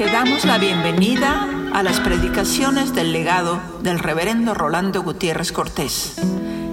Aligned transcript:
Te 0.00 0.06
damos 0.06 0.46
la 0.46 0.56
bienvenida 0.56 1.46
a 1.74 1.82
las 1.82 2.00
predicaciones 2.00 2.94
del 2.94 3.12
legado 3.12 3.60
del 3.82 3.98
reverendo 3.98 4.54
Rolando 4.54 5.02
Gutiérrez 5.02 5.52
Cortés. 5.52 6.16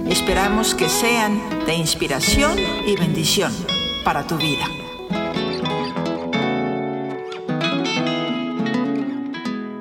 Esperamos 0.08 0.74
que 0.74 0.88
sean 0.88 1.38
de 1.66 1.74
inspiración 1.74 2.52
y 2.86 2.96
bendición 2.96 3.52
para 4.02 4.26
tu 4.26 4.38
vida. 4.38 4.64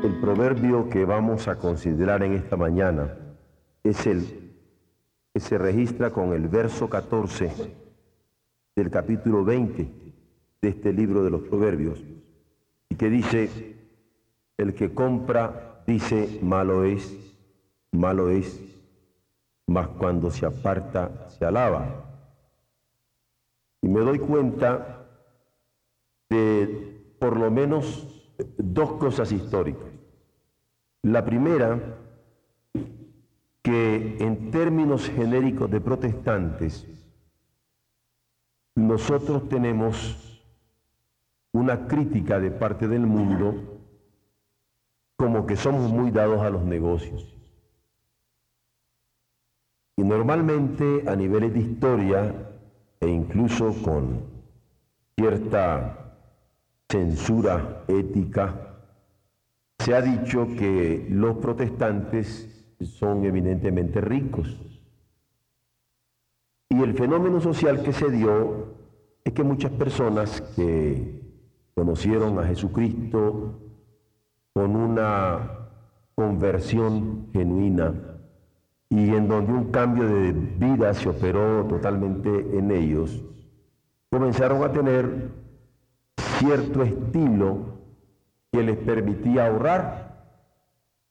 El 0.03 0.19
proverbio 0.19 0.89
que 0.89 1.05
vamos 1.05 1.47
a 1.47 1.55
considerar 1.55 2.23
en 2.23 2.33
esta 2.33 2.57
mañana 2.57 3.15
es 3.81 4.05
el 4.07 4.51
que 5.33 5.39
se 5.39 5.57
registra 5.57 6.11
con 6.11 6.33
el 6.33 6.49
verso 6.49 6.89
14 6.89 7.49
del 8.75 8.91
capítulo 8.91 9.45
20 9.45 9.89
de 10.61 10.67
este 10.67 10.91
libro 10.91 11.23
de 11.23 11.29
los 11.29 11.43
proverbios 11.43 12.03
y 12.89 12.95
que 12.95 13.09
dice, 13.09 13.75
el 14.57 14.73
que 14.73 14.93
compra 14.93 15.83
dice, 15.85 16.39
malo 16.41 16.83
es, 16.83 17.15
malo 17.91 18.29
es, 18.29 18.61
mas 19.67 19.87
cuando 19.89 20.31
se 20.31 20.45
aparta 20.45 21.29
se 21.29 21.45
alaba. 21.45 22.03
Y 23.81 23.87
me 23.87 23.99
doy 24.01 24.19
cuenta 24.19 25.05
de 26.29 27.15
por 27.19 27.37
lo 27.37 27.51
menos 27.51 28.33
dos 28.57 28.93
cosas 28.93 29.31
históricas. 29.31 29.87
La 31.03 31.23
primera, 31.23 31.97
que 33.61 34.17
en 34.19 34.51
términos 34.51 35.09
genéricos 35.09 35.69
de 35.69 35.81
protestantes, 35.81 36.85
nosotros 38.75 39.47
tenemos 39.49 40.36
una 41.57 41.87
crítica 41.87 42.39
de 42.39 42.51
parte 42.51 42.87
del 42.87 43.05
mundo 43.05 43.55
como 45.17 45.47
que 45.47 45.55
somos 45.55 45.91
muy 45.91 46.11
dados 46.11 46.41
a 46.41 46.49
los 46.49 46.63
negocios. 46.63 47.35
Y 49.95 50.03
normalmente 50.03 51.03
a 51.07 51.15
niveles 51.15 51.53
de 51.53 51.59
historia 51.59 52.33
e 52.99 53.07
incluso 53.07 53.73
con 53.83 54.21
cierta 55.15 56.15
censura 56.87 57.83
ética, 57.87 58.75
se 59.79 59.95
ha 59.95 60.01
dicho 60.01 60.47
que 60.57 61.07
los 61.09 61.37
protestantes 61.37 62.75
son 62.79 63.25
eminentemente 63.25 63.99
ricos. 63.99 64.55
Y 66.69 66.81
el 66.81 66.93
fenómeno 66.93 67.41
social 67.41 67.81
que 67.81 67.93
se 67.93 68.11
dio 68.11 68.75
es 69.23 69.33
que 69.33 69.43
muchas 69.43 69.71
personas 69.71 70.41
que 70.55 71.26
conocieron 71.77 72.39
a 72.39 72.43
Jesucristo 72.43 73.53
con 74.51 74.75
una 74.75 75.69
conversión 76.15 77.27
genuina 77.31 77.93
y 78.89 79.13
en 79.13 79.27
donde 79.27 79.53
un 79.53 79.65
cambio 79.65 80.07
de 80.07 80.31
vida 80.31 80.91
se 80.95 81.07
operó 81.07 81.65
totalmente 81.65 82.29
en 82.57 82.71
ellos, 82.71 83.23
comenzaron 84.09 84.63
a 84.63 84.71
tener 84.71 85.29
cierto 86.39 86.81
estilo 86.81 87.59
que 88.51 88.63
les 88.63 88.77
permitía 88.77 89.45
ahorrar. 89.45 90.25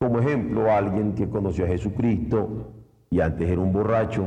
Como 0.00 0.18
ejemplo, 0.18 0.72
alguien 0.72 1.14
que 1.14 1.28
conoció 1.28 1.64
a 1.64 1.68
Jesucristo 1.68 2.72
y 3.08 3.20
antes 3.20 3.48
era 3.48 3.60
un 3.60 3.72
borracho 3.72 4.26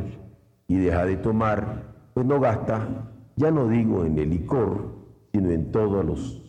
y 0.70 0.78
deja 0.78 1.04
de 1.04 1.18
tomar, 1.18 1.84
pues 2.14 2.26
no 2.26 2.40
gasta, 2.40 2.88
ya 3.36 3.52
no 3.52 3.68
digo 3.68 4.06
en 4.06 4.18
el 4.18 4.30
licor, 4.30 4.99
sino 5.32 5.52
en 5.52 5.72
todos 5.72 6.06
los 6.06 6.42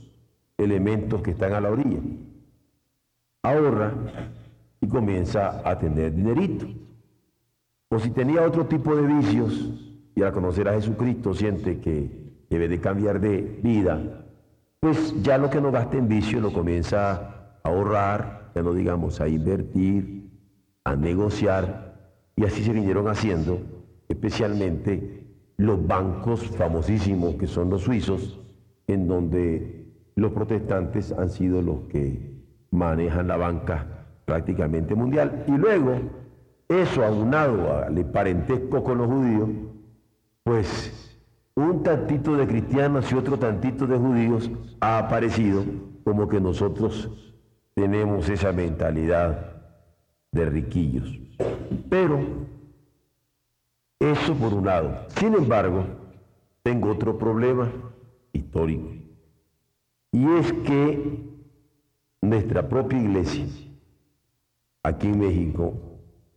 elementos 0.59 1.23
que 1.23 1.33
están 1.33 1.53
a 1.53 1.61
la 1.61 1.71
orilla. 1.71 2.01
Ahorra 3.43 3.95
y 4.81 4.87
comienza 4.89 5.63
a 5.69 5.79
tener 5.79 6.15
dinerito. 6.15 6.67
O 7.91 7.99
si 7.99 8.11
tenía 8.11 8.43
otro 8.43 8.67
tipo 8.67 8.95
de 8.95 9.03
vicios 9.03 9.99
y 10.15 10.23
al 10.23 10.33
conocer 10.33 10.69
a 10.69 10.75
Jesucristo 10.75 11.35
siente 11.35 11.81
que 11.81 12.45
debe 12.49 12.69
de 12.69 12.81
cambiar 12.81 13.21
de 13.21 13.61
vida, 13.63 14.27
pues 14.81 15.15
ya 15.23 15.39
lo 15.39 15.51
que 15.51 15.61
no 15.61 15.71
gasta 15.71 15.97
en 15.99 16.09
vicio 16.09 16.41
lo 16.41 16.53
comienza 16.53 17.13
a 17.13 17.69
ahorrar, 17.69 18.51
ya 18.55 18.63
no 18.63 18.73
digamos 18.73 19.21
a 19.21 19.29
invertir, 19.29 20.31
a 20.85 20.97
negociar, 20.97 21.91
y 22.37 22.45
así 22.45 22.65
se 22.65 22.73
vinieron 22.73 23.09
haciendo, 23.09 23.61
especialmente 24.09 25.27
los 25.59 25.87
bancos 25.87 26.47
famosísimos 26.57 27.35
que 27.35 27.47
son 27.47 27.69
los 27.69 27.83
suizos, 27.83 28.41
en 28.93 29.07
donde 29.07 29.87
los 30.17 30.33
protestantes 30.33 31.13
han 31.13 31.31
sido 31.31 31.63
los 31.63 31.83
que 31.89 32.31
manejan 32.71 33.29
la 33.29 33.37
banca 33.37 34.07
prácticamente 34.25 34.95
mundial. 34.95 35.45
Y 35.47 35.53
luego, 35.53 35.99
eso 36.69 37.05
aunado 37.05 37.83
al 37.85 38.05
parentesco 38.07 38.83
con 38.85 38.99
los 38.99 39.07
judíos, 39.07 39.49
pues 40.45 41.19
un 41.55 41.83
tantito 41.83 42.37
de 42.37 42.47
cristianos 42.47 43.11
y 43.11 43.15
otro 43.15 43.39
tantito 43.39 43.87
de 43.87 43.99
judíos 43.99 44.51
ha 44.81 44.99
aparecido 44.99 45.65
como 46.05 46.29
que 46.29 46.41
nosotros 46.41 47.37
tenemos 47.75 48.29
esa 48.29 48.53
mentalidad 48.53 49.63
de 50.33 50.45
riquillos. 50.47 51.19
Pero 51.89 52.21
eso 53.99 54.35
por 54.35 54.55
un 54.55 54.67
lado. 54.67 55.07
Sin 55.09 55.35
embargo, 55.35 55.85
tengo 56.63 56.91
otro 56.91 57.19
problema 57.19 57.71
histórico. 58.33 58.91
Y 60.13 60.27
es 60.27 60.53
que 60.53 61.31
nuestra 62.21 62.69
propia 62.69 63.01
iglesia, 63.01 63.47
aquí 64.83 65.09
en 65.09 65.21
México, 65.21 65.75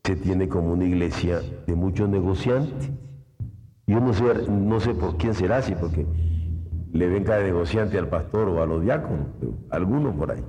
se 0.03 0.15
tiene 0.15 0.47
como 0.47 0.73
una 0.73 0.85
iglesia 0.85 1.41
de 1.65 1.75
muchos 1.75 2.09
negociantes. 2.09 2.91
Yo 3.87 3.99
no 3.99 4.13
sé, 4.13 4.49
no 4.49 4.79
sé 4.79 4.93
por 4.93 5.17
quién 5.17 5.33
será 5.33 5.57
así, 5.57 5.75
porque 5.75 6.05
le 6.91 7.07
ven 7.07 7.23
cada 7.23 7.41
negociante 7.41 7.97
al 7.97 8.09
pastor 8.09 8.49
o 8.49 8.61
a 8.61 8.65
los 8.65 8.83
diáconos, 8.83 9.27
algunos 9.69 10.15
por 10.15 10.31
ahí. 10.31 10.43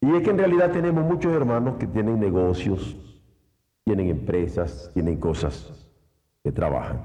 Y 0.00 0.14
es 0.14 0.22
que 0.22 0.30
en 0.30 0.38
realidad 0.38 0.72
tenemos 0.72 1.04
muchos 1.04 1.32
hermanos 1.32 1.76
que 1.78 1.86
tienen 1.86 2.20
negocios, 2.20 2.96
tienen 3.84 4.08
empresas, 4.08 4.90
tienen 4.92 5.18
cosas 5.18 5.88
que 6.42 6.52
trabajan. 6.52 7.02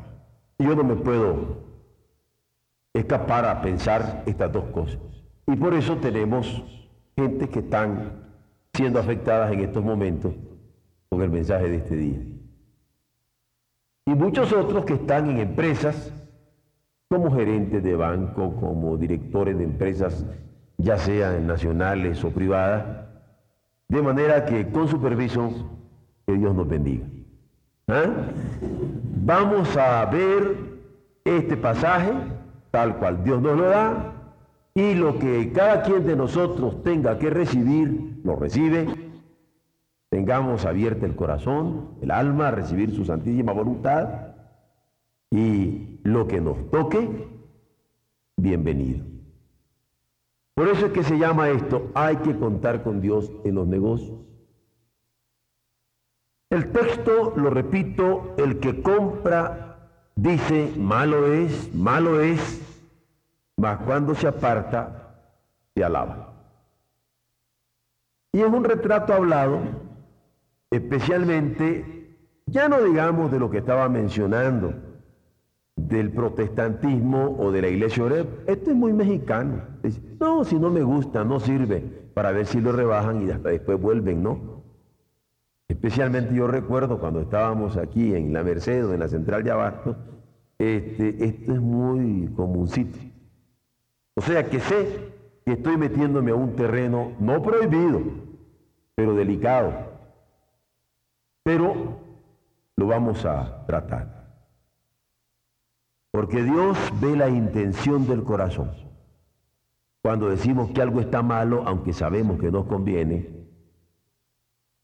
Y 0.57 0.65
yo 0.65 0.75
no 0.75 0.83
me 0.83 0.95
puedo 0.95 1.70
escapar 2.93 3.45
a 3.45 3.61
pensar 3.61 4.23
estas 4.25 4.51
dos 4.51 4.65
cosas. 4.65 4.99
Y 5.47 5.55
por 5.55 5.73
eso 5.73 5.97
tenemos 5.97 6.63
gente 7.15 7.49
que 7.49 7.59
están 7.59 8.21
siendo 8.73 8.99
afectadas 8.99 9.51
en 9.51 9.61
estos 9.61 9.83
momentos 9.83 10.33
con 11.09 11.21
el 11.21 11.29
mensaje 11.29 11.69
de 11.69 11.75
este 11.77 11.95
día. 11.95 12.19
Y 14.05 14.15
muchos 14.15 14.51
otros 14.53 14.85
que 14.85 14.93
están 14.93 15.29
en 15.29 15.39
empresas 15.39 16.13
como 17.09 17.31
gerentes 17.35 17.83
de 17.83 17.95
banco, 17.95 18.55
como 18.55 18.97
directores 18.97 19.57
de 19.57 19.65
empresas, 19.65 20.25
ya 20.77 20.97
sean 20.97 21.45
nacionales 21.45 22.23
o 22.23 22.31
privadas, 22.31 23.05
de 23.89 24.01
manera 24.01 24.45
que 24.45 24.69
con 24.71 24.87
su 24.87 25.01
permiso, 25.01 25.51
que 26.25 26.33
Dios 26.33 26.55
nos 26.55 26.67
bendiga. 26.67 27.05
¿Ah? 27.89 28.05
Vamos 29.23 29.75
a 29.75 30.05
ver 30.05 30.55
este 31.25 31.57
pasaje 31.57 32.13
tal 32.71 32.97
cual 32.97 33.23
Dios 33.23 33.41
nos 33.41 33.57
lo 33.57 33.69
da, 33.69 34.13
y 34.73 34.95
lo 34.95 35.19
que 35.19 35.51
cada 35.51 35.83
quien 35.83 36.05
de 36.05 36.15
nosotros 36.15 36.81
tenga 36.83 37.19
que 37.19 37.29
recibir, 37.29 38.21
lo 38.23 38.37
recibe. 38.37 38.87
Tengamos 40.09 40.65
abierto 40.65 41.05
el 41.05 41.15
corazón, 41.15 41.89
el 42.01 42.11
alma, 42.11 42.47
a 42.47 42.51
recibir 42.51 42.95
su 42.95 43.05
santísima 43.05 43.51
voluntad, 43.51 44.35
y 45.29 45.99
lo 46.03 46.27
que 46.27 46.41
nos 46.41 46.69
toque, 46.71 47.27
bienvenido. 48.37 49.05
Por 50.53 50.67
eso 50.67 50.87
es 50.87 50.91
que 50.91 51.03
se 51.03 51.17
llama 51.17 51.49
esto, 51.49 51.91
hay 51.93 52.17
que 52.17 52.37
contar 52.37 52.83
con 52.83 53.01
Dios 53.01 53.31
en 53.43 53.55
los 53.55 53.67
negocios. 53.67 54.19
El 56.49 56.71
texto, 56.71 57.33
lo 57.37 57.49
repito, 57.49 58.35
el 58.37 58.59
que 58.59 58.81
compra 58.81 59.71
dice, 60.15 60.73
malo 60.77 61.31
es, 61.31 61.73
malo 61.73 62.19
es, 62.19 62.61
mas 63.61 63.77
cuando 63.85 64.15
se 64.15 64.27
aparta, 64.27 65.19
se 65.75 65.83
alaba. 65.83 66.33
Y 68.33 68.39
es 68.39 68.47
un 68.47 68.63
retrato 68.63 69.13
hablado, 69.13 69.59
especialmente, 70.71 72.17
ya 72.47 72.67
no 72.67 72.81
digamos 72.81 73.31
de 73.31 73.37
lo 73.37 73.51
que 73.51 73.59
estaba 73.59 73.87
mencionando, 73.87 74.73
del 75.75 76.09
protestantismo 76.09 77.35
o 77.37 77.51
de 77.51 77.61
la 77.61 77.67
iglesia 77.67 78.03
Oreb. 78.03 78.27
Esto 78.47 78.71
es 78.71 78.75
muy 78.75 78.93
mexicano. 78.93 79.61
no, 80.19 80.43
si 80.43 80.57
no 80.57 80.71
me 80.71 80.81
gusta, 80.81 81.23
no 81.23 81.39
sirve, 81.39 81.81
para 82.15 82.31
ver 82.31 82.47
si 82.47 82.61
lo 82.61 82.71
rebajan 82.71 83.27
y 83.27 83.29
hasta 83.29 83.49
después 83.49 83.79
vuelven, 83.79 84.23
¿no? 84.23 84.63
Especialmente 85.67 86.33
yo 86.33 86.47
recuerdo 86.47 86.99
cuando 86.99 87.21
estábamos 87.21 87.77
aquí 87.77 88.15
en 88.15 88.33
la 88.33 88.43
Merced 88.43 88.87
o 88.87 88.93
en 88.95 89.01
la 89.01 89.07
central 89.07 89.43
de 89.43 89.51
Abasto, 89.51 89.95
este, 90.57 91.23
esto 91.23 91.53
es 91.53 91.61
muy 91.61 92.27
comúncito. 92.35 93.10
O 94.15 94.21
sea 94.21 94.49
que 94.49 94.59
sé 94.59 95.13
que 95.45 95.53
estoy 95.53 95.77
metiéndome 95.77 96.31
a 96.31 96.35
un 96.35 96.55
terreno 96.55 97.13
no 97.19 97.41
prohibido, 97.41 98.01
pero 98.95 99.15
delicado. 99.15 99.73
Pero 101.43 101.99
lo 102.75 102.87
vamos 102.87 103.25
a 103.25 103.65
tratar. 103.65 104.21
Porque 106.11 106.43
Dios 106.43 106.77
ve 106.99 107.15
la 107.15 107.29
intención 107.29 108.05
del 108.07 108.23
corazón. 108.23 108.71
Cuando 110.01 110.29
decimos 110.29 110.71
que 110.71 110.81
algo 110.81 110.99
está 110.99 111.21
malo, 111.21 111.63
aunque 111.65 111.93
sabemos 111.93 112.39
que 112.39 112.51
nos 112.51 112.65
conviene, 112.65 113.41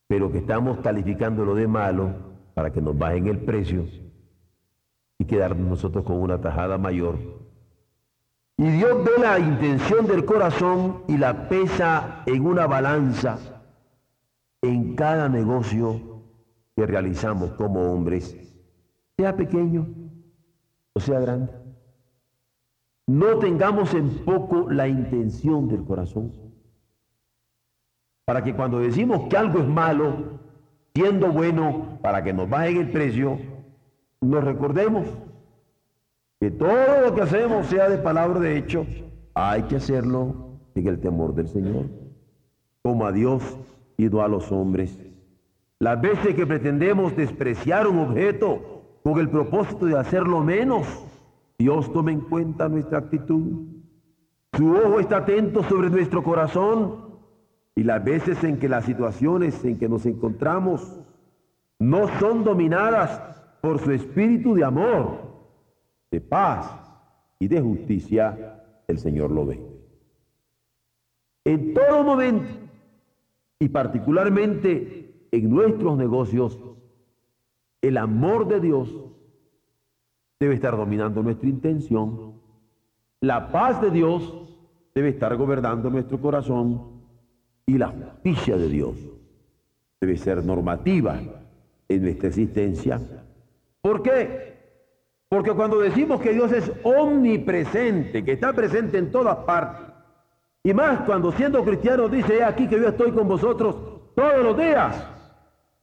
pero 0.07 0.31
que 0.31 0.37
estamos 0.37 0.79
calificándolo 0.79 1.53
de 1.53 1.67
malo 1.67 2.15
para 2.53 2.71
que 2.71 2.81
nos 2.81 2.97
bajen 2.97 3.27
el 3.27 3.39
precio 3.39 3.85
y 5.19 5.25
quedarnos 5.25 5.67
nosotros 5.67 6.05
con 6.05 6.21
una 6.21 6.39
tajada 6.39 6.77
mayor. 6.77 7.46
Y 8.57 8.67
Dios 8.71 9.03
ve 9.03 9.21
la 9.21 9.37
intención 9.37 10.07
del 10.07 10.25
corazón 10.25 11.03
y 11.07 11.17
la 11.17 11.47
pesa 11.47 12.23
en 12.25 12.43
una 12.43 12.65
balanza 12.65 13.37
en 14.63 14.95
cada 14.95 15.29
negocio 15.29 16.23
que 16.75 16.87
realizamos 16.87 17.51
como 17.51 17.91
hombres, 17.91 18.35
sea 19.15 19.35
pequeño 19.35 19.87
o 20.93 20.99
sea 20.99 21.19
grande. 21.19 21.53
No 23.05 23.37
tengamos 23.37 23.93
en 23.93 24.25
poco 24.25 24.69
la 24.71 24.87
intención 24.87 25.67
del 25.69 25.83
corazón. 25.85 26.33
Para 28.25 28.43
que 28.43 28.55
cuando 28.55 28.79
decimos 28.79 29.29
que 29.29 29.37
algo 29.37 29.59
es 29.59 29.67
malo, 29.67 30.39
siendo 30.95 31.31
bueno, 31.31 31.99
para 32.01 32.23
que 32.23 32.33
nos 32.33 32.49
bajen 32.49 32.77
el 32.77 32.91
precio, 32.91 33.39
nos 34.19 34.43
recordemos 34.43 35.07
que 36.39 36.51
todo 36.51 37.01
lo 37.05 37.15
que 37.15 37.21
hacemos, 37.21 37.67
sea 37.67 37.89
de 37.89 37.97
palabra 37.97 38.39
de 38.39 38.57
hecho, 38.57 38.85
hay 39.33 39.63
que 39.63 39.77
hacerlo 39.77 40.59
en 40.75 40.87
el 40.87 40.99
temor 40.99 41.33
del 41.33 41.47
Señor, 41.47 41.85
como 42.83 43.05
a 43.05 43.11
Dios 43.11 43.43
y 43.97 44.05
no 44.05 44.21
a 44.21 44.27
los 44.27 44.51
hombres. 44.51 44.99
Las 45.79 45.99
veces 46.01 46.35
que 46.35 46.45
pretendemos 46.45 47.15
despreciar 47.15 47.87
un 47.87 47.99
objeto 47.99 48.99
con 49.03 49.19
el 49.19 49.29
propósito 49.29 49.85
de 49.85 49.97
hacerlo 49.97 50.43
menos, 50.43 50.87
Dios 51.57 51.91
toma 51.91 52.11
en 52.11 52.21
cuenta 52.21 52.69
nuestra 52.69 52.99
actitud. 52.99 53.65
Su 54.53 54.75
ojo 54.75 54.99
está 54.99 55.17
atento 55.17 55.63
sobre 55.63 55.89
nuestro 55.89 56.23
corazón 56.23 57.07
y 57.75 57.83
las 57.83 58.03
veces 58.03 58.43
en 58.43 58.57
que 58.57 58.69
las 58.69 58.85
situaciones 58.85 59.63
en 59.63 59.77
que 59.77 59.89
nos 59.89 60.05
encontramos 60.05 60.99
no 61.79 62.07
son 62.19 62.43
dominadas 62.43 63.21
por 63.61 63.79
su 63.79 63.91
espíritu 63.91 64.55
de 64.55 64.63
amor, 64.63 65.26
de 66.11 66.21
paz 66.21 66.71
y 67.39 67.47
de 67.47 67.61
justicia, 67.61 68.63
el 68.87 68.99
Señor 68.99 69.31
lo 69.31 69.45
ve. 69.45 69.61
En 71.45 71.73
todo 71.73 72.03
momento, 72.03 72.47
y 73.59 73.69
particularmente 73.69 75.27
en 75.31 75.49
nuestros 75.49 75.97
negocios, 75.97 76.59
el 77.81 77.97
amor 77.97 78.47
de 78.47 78.59
Dios 78.59 78.93
debe 80.39 80.55
estar 80.55 80.75
dominando 80.75 81.23
nuestra 81.23 81.47
intención. 81.49 82.33
La 83.21 83.51
paz 83.51 83.81
de 83.81 83.91
Dios 83.91 84.47
debe 84.93 85.09
estar 85.09 85.35
gobernando 85.35 85.89
nuestro 85.89 86.19
corazón 86.19 87.01
y 87.65 87.77
la 87.77 87.87
justicia 87.87 88.57
de 88.57 88.69
Dios 88.69 88.97
debe 89.99 90.17
ser 90.17 90.43
normativa 90.43 91.19
en 91.89 92.01
nuestra 92.01 92.27
existencia. 92.27 92.99
¿Por 93.81 94.03
qué? 94.03 94.46
Porque 95.29 95.51
cuando 95.51 95.79
decimos 95.79 96.21
que 96.21 96.33
Dios 96.33 96.51
es 96.51 96.71
omnipresente, 96.83 98.23
que 98.23 98.33
está 98.33 98.53
presente 98.53 98.97
en 98.97 99.11
todas 99.11 99.37
partes, 99.37 99.85
y 100.63 100.73
más 100.73 101.01
cuando 101.01 101.31
siendo 101.31 101.63
cristiano 101.63 102.07
dice, 102.07 102.43
aquí 102.43 102.67
que 102.67 102.79
yo 102.79 102.89
estoy 102.89 103.11
con 103.11 103.27
vosotros 103.27 103.75
todos 104.15 104.43
los 104.43 104.57
días, 104.57 105.05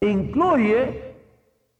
incluye 0.00 1.14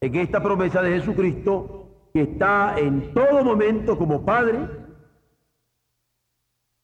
en 0.01 0.15
esta 0.15 0.43
promesa 0.43 0.83
de 0.83 1.01
Jesucristo 1.01 2.09
que 2.13 2.23
está 2.23 2.79
en 2.79 3.13
todo 3.13 3.43
momento 3.43 3.99
como 3.99 4.25
Padre, 4.25 4.69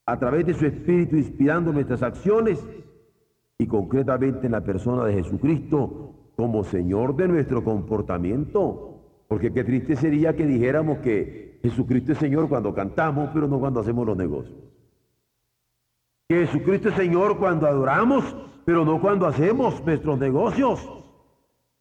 a 0.05 0.17
través 0.17 0.45
de 0.45 0.53
su 0.53 0.65
Espíritu 0.65 1.15
inspirando 1.15 1.71
nuestras 1.71 2.03
acciones 2.03 2.61
y 3.57 3.67
concretamente 3.67 4.47
en 4.47 4.51
la 4.51 4.61
persona 4.61 5.05
de 5.05 5.13
Jesucristo 5.13 6.33
como 6.35 6.63
Señor 6.63 7.15
de 7.15 7.27
nuestro 7.27 7.63
comportamiento. 7.63 8.90
Porque 9.31 9.53
qué 9.53 9.63
triste 9.63 9.95
sería 9.95 10.35
que 10.35 10.45
dijéramos 10.45 10.97
que 10.97 11.57
Jesucristo 11.63 12.11
es 12.11 12.17
Señor 12.17 12.49
cuando 12.49 12.73
cantamos, 12.73 13.29
pero 13.33 13.47
no 13.47 13.61
cuando 13.61 13.79
hacemos 13.79 14.05
los 14.05 14.17
negocios. 14.17 14.59
Que 16.27 16.45
Jesucristo 16.45 16.89
es 16.89 16.95
Señor 16.95 17.37
cuando 17.37 17.65
adoramos, 17.65 18.35
pero 18.65 18.83
no 18.83 18.99
cuando 18.99 19.27
hacemos 19.27 19.81
nuestros 19.85 20.19
negocios. 20.19 20.85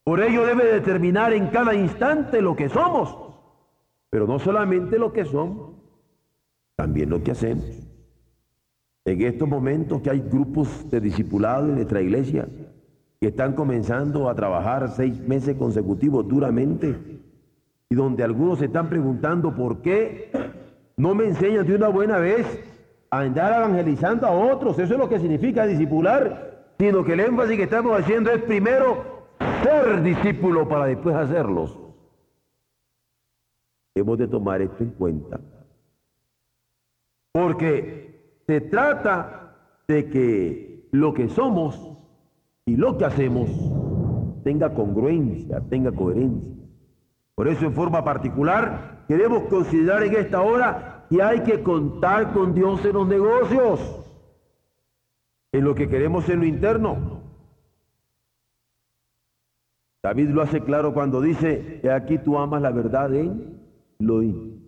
Por 0.05 0.23
ello 0.23 0.47
debe 0.47 0.65
determinar 0.65 1.33
en 1.33 1.49
cada 1.49 1.75
instante 1.75 2.41
lo 2.41 2.55
que 2.55 2.69
somos 2.69 3.31
pero 4.11 4.27
no 4.27 4.41
solamente 4.41 4.99
lo 4.99 5.13
que 5.13 5.25
somos, 5.25 5.71
también 6.77 7.11
lo 7.11 7.23
que 7.23 7.31
hacemos. 7.31 7.65
En 9.05 9.23
estos 9.23 9.49
momentos 9.49 10.03
que 10.03 10.11
hay 10.11 10.21
grupos 10.21 10.91
de 10.91 11.01
discipulados 11.01 11.69
en 11.69 11.77
nuestra 11.77 12.03
iglesia 12.03 12.49
que 13.21 13.29
están 13.29 13.55
comenzando 13.55 14.29
a 14.29 14.35
trabajar 14.35 14.91
seis 14.91 15.19
meses 15.21 15.57
consecutivos 15.57 16.27
duramente 16.27 17.20
y 17.93 17.97
donde 17.97 18.23
algunos 18.23 18.61
se 18.61 18.67
están 18.67 18.89
preguntando 18.89 19.55
por 19.55 19.83
qué 19.83 20.31
no 20.97 21.13
me 21.13 21.25
enseñan 21.25 21.67
de 21.67 21.75
una 21.75 21.89
buena 21.89 22.19
vez 22.19 22.47
a 23.11 23.21
andar 23.21 23.53
evangelizando 23.53 24.29
a 24.29 24.31
otros. 24.31 24.79
Eso 24.79 24.95
es 24.95 24.99
lo 24.99 25.09
que 25.09 25.19
significa 25.19 25.67
discipular, 25.67 26.75
sino 26.79 27.05
que 27.05 27.15
el 27.15 27.21
énfasis 27.21 27.57
que 27.57 27.65
estamos 27.65 27.99
haciendo 27.99 28.31
es 28.31 28.43
primero 28.43 29.27
ser 29.65 30.03
discípulo 30.05 30.69
para 30.69 30.87
después 30.87 31.17
hacerlos. 31.17 31.77
Hemos 33.97 34.19
de 34.19 34.29
tomar 34.29 34.63
esto 34.63 34.85
en 34.85 34.91
cuenta. 34.91 35.41
Porque 37.33 38.41
se 38.47 38.61
trata 38.61 39.57
de 39.89 40.09
que 40.09 40.89
lo 40.93 41.13
que 41.13 41.29
somos 41.29 41.99
y 42.67 42.77
lo 42.77 42.97
que 42.97 43.05
hacemos 43.05 43.51
tenga 44.45 44.73
congruencia, 44.75 45.61
tenga 45.69 45.91
coherencia. 45.91 46.61
Por 47.41 47.49
eso 47.49 47.65
en 47.65 47.73
forma 47.73 48.05
particular 48.05 49.07
queremos 49.09 49.45
considerar 49.45 50.03
en 50.03 50.15
esta 50.15 50.43
hora 50.43 51.07
que 51.09 51.23
hay 51.23 51.41
que 51.43 51.63
contar 51.63 52.35
con 52.35 52.55
Dios 52.55 52.85
en 52.85 52.93
los 52.93 53.09
negocios, 53.09 53.81
en 55.51 55.65
lo 55.65 55.75
que 55.75 55.89
queremos 55.89 56.29
en 56.29 56.41
lo 56.41 56.45
interno. 56.45 57.23
David 60.03 60.29
lo 60.29 60.43
hace 60.43 60.61
claro 60.61 60.93
cuando 60.93 61.23
dice, 61.23 61.81
aquí 61.91 62.19
tú 62.19 62.37
amas 62.37 62.61
la 62.61 62.73
verdad 62.73 63.15
en 63.15 63.59
lo 64.01 64.23
íntimo. 64.23 64.61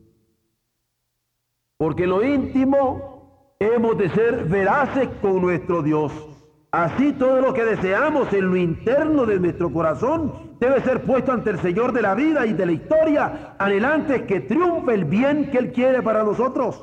Porque 1.77 2.07
lo 2.07 2.25
íntimo 2.25 3.55
hemos 3.59 3.99
de 3.99 4.09
ser 4.09 4.47
veraces 4.47 5.11
con 5.21 5.43
nuestro 5.43 5.83
Dios. 5.83 6.32
Así 6.73 7.13
todo 7.13 7.43
lo 7.43 7.53
que 7.53 7.67
deseamos 7.67 8.33
en 8.33 8.49
lo 8.49 8.57
interno 8.57 9.27
de 9.27 9.39
nuestro 9.39 9.71
corazón 9.71 10.57
debe 10.59 10.81
ser 10.81 11.03
puesto 11.03 11.31
ante 11.31 11.51
el 11.51 11.59
Señor 11.59 11.93
de 11.93 12.01
la 12.01 12.15
vida 12.15 12.47
y 12.47 12.55
de 12.55 12.65
la 12.65 12.73
historia, 12.73 13.57
anhelantes 13.59 14.23
que 14.23 14.41
triunfe 14.41 14.95
el 14.95 15.05
bien 15.05 15.51
que 15.51 15.59
Él 15.59 15.71
quiere 15.71 16.01
para 16.01 16.25
nosotros. 16.25 16.83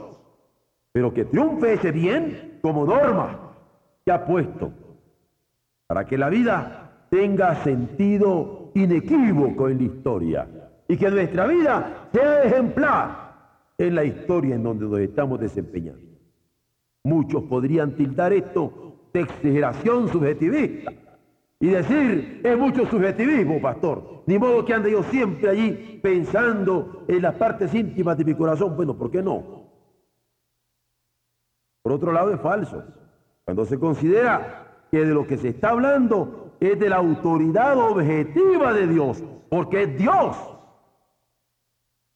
Pero 0.91 1.11
que 1.11 1.25
triunfe 1.25 1.73
ese 1.73 1.91
bien 1.91 2.59
como 2.61 2.85
norma 2.85 3.55
que 4.05 4.11
ha 4.11 4.23
puesto 4.25 4.71
para 5.87 6.05
que 6.05 6.19
la 6.19 6.29
vida 6.29 7.07
tenga 7.09 7.55
sentido 7.63 8.69
inequívoco 8.75 9.69
en 9.69 9.77
la 9.79 9.83
historia 9.83 10.47
y 10.87 10.97
que 10.97 11.09
nuestra 11.09 11.47
vida 11.47 12.09
sea 12.11 12.43
ejemplar 12.43 13.33
en 13.75 13.95
la 13.95 14.03
historia 14.03 14.53
en 14.53 14.61
donde 14.61 14.85
nos 14.85 14.99
estamos 14.99 15.39
desempeñando. 15.39 16.05
Muchos 17.03 17.43
podrían 17.45 17.95
tildar 17.95 18.33
esto 18.33 18.88
de 19.13 19.21
exageración 19.21 20.07
subjetivista 20.09 20.91
y 21.59 21.67
decir, 21.67 22.41
es 22.43 22.57
mucho 22.57 22.85
subjetivismo, 22.85 23.61
pastor. 23.61 24.23
Ni 24.25 24.37
modo 24.37 24.63
que 24.63 24.73
ande 24.73 24.91
yo 24.91 25.03
siempre 25.03 25.49
allí 25.49 25.99
pensando 26.01 27.03
en 27.07 27.21
las 27.21 27.35
partes 27.35 27.73
íntimas 27.73 28.17
de 28.17 28.25
mi 28.25 28.33
corazón. 28.33 28.75
Bueno, 28.77 28.97
¿por 28.97 29.11
qué 29.11 29.21
no? 29.21 29.67
Por 31.81 31.93
otro 31.93 32.13
lado, 32.13 32.33
es 32.33 32.39
falso. 32.39 32.83
Cuando 33.43 33.65
se 33.65 33.79
considera 33.79 34.85
que 34.91 35.03
de 35.03 35.13
lo 35.13 35.27
que 35.27 35.37
se 35.37 35.49
está 35.49 35.71
hablando 35.71 36.53
es 36.59 36.79
de 36.79 36.89
la 36.89 36.97
autoridad 36.97 37.77
objetiva 37.77 38.73
de 38.73 38.87
Dios, 38.87 39.23
porque 39.49 39.83
es 39.83 39.97
Dios 39.97 40.37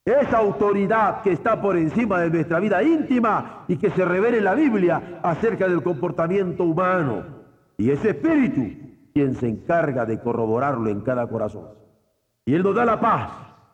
esa 0.04 0.38
autoridad 0.38 1.22
que 1.22 1.32
está 1.32 1.60
por 1.60 1.76
encima 1.76 2.20
de 2.20 2.30
nuestra 2.30 2.60
vida 2.60 2.82
íntima 2.82 3.64
y 3.68 3.76
que 3.76 3.90
se 3.90 4.04
revela 4.04 4.36
en 4.36 4.44
la 4.44 4.54
Biblia 4.54 5.20
acerca 5.22 5.66
del 5.66 5.82
comportamiento 5.82 6.64
humano. 6.64 7.24
Y 7.78 7.90
ese 7.90 8.10
espíritu 8.10 8.84
quien 9.14 9.34
se 9.36 9.48
encarga 9.48 10.04
de 10.04 10.20
corroborarlo 10.20 10.90
en 10.90 11.00
cada 11.00 11.26
corazón. 11.26 11.68
Y 12.44 12.54
Él 12.54 12.62
nos 12.62 12.74
da 12.74 12.84
la 12.84 13.00
paz 13.00 13.30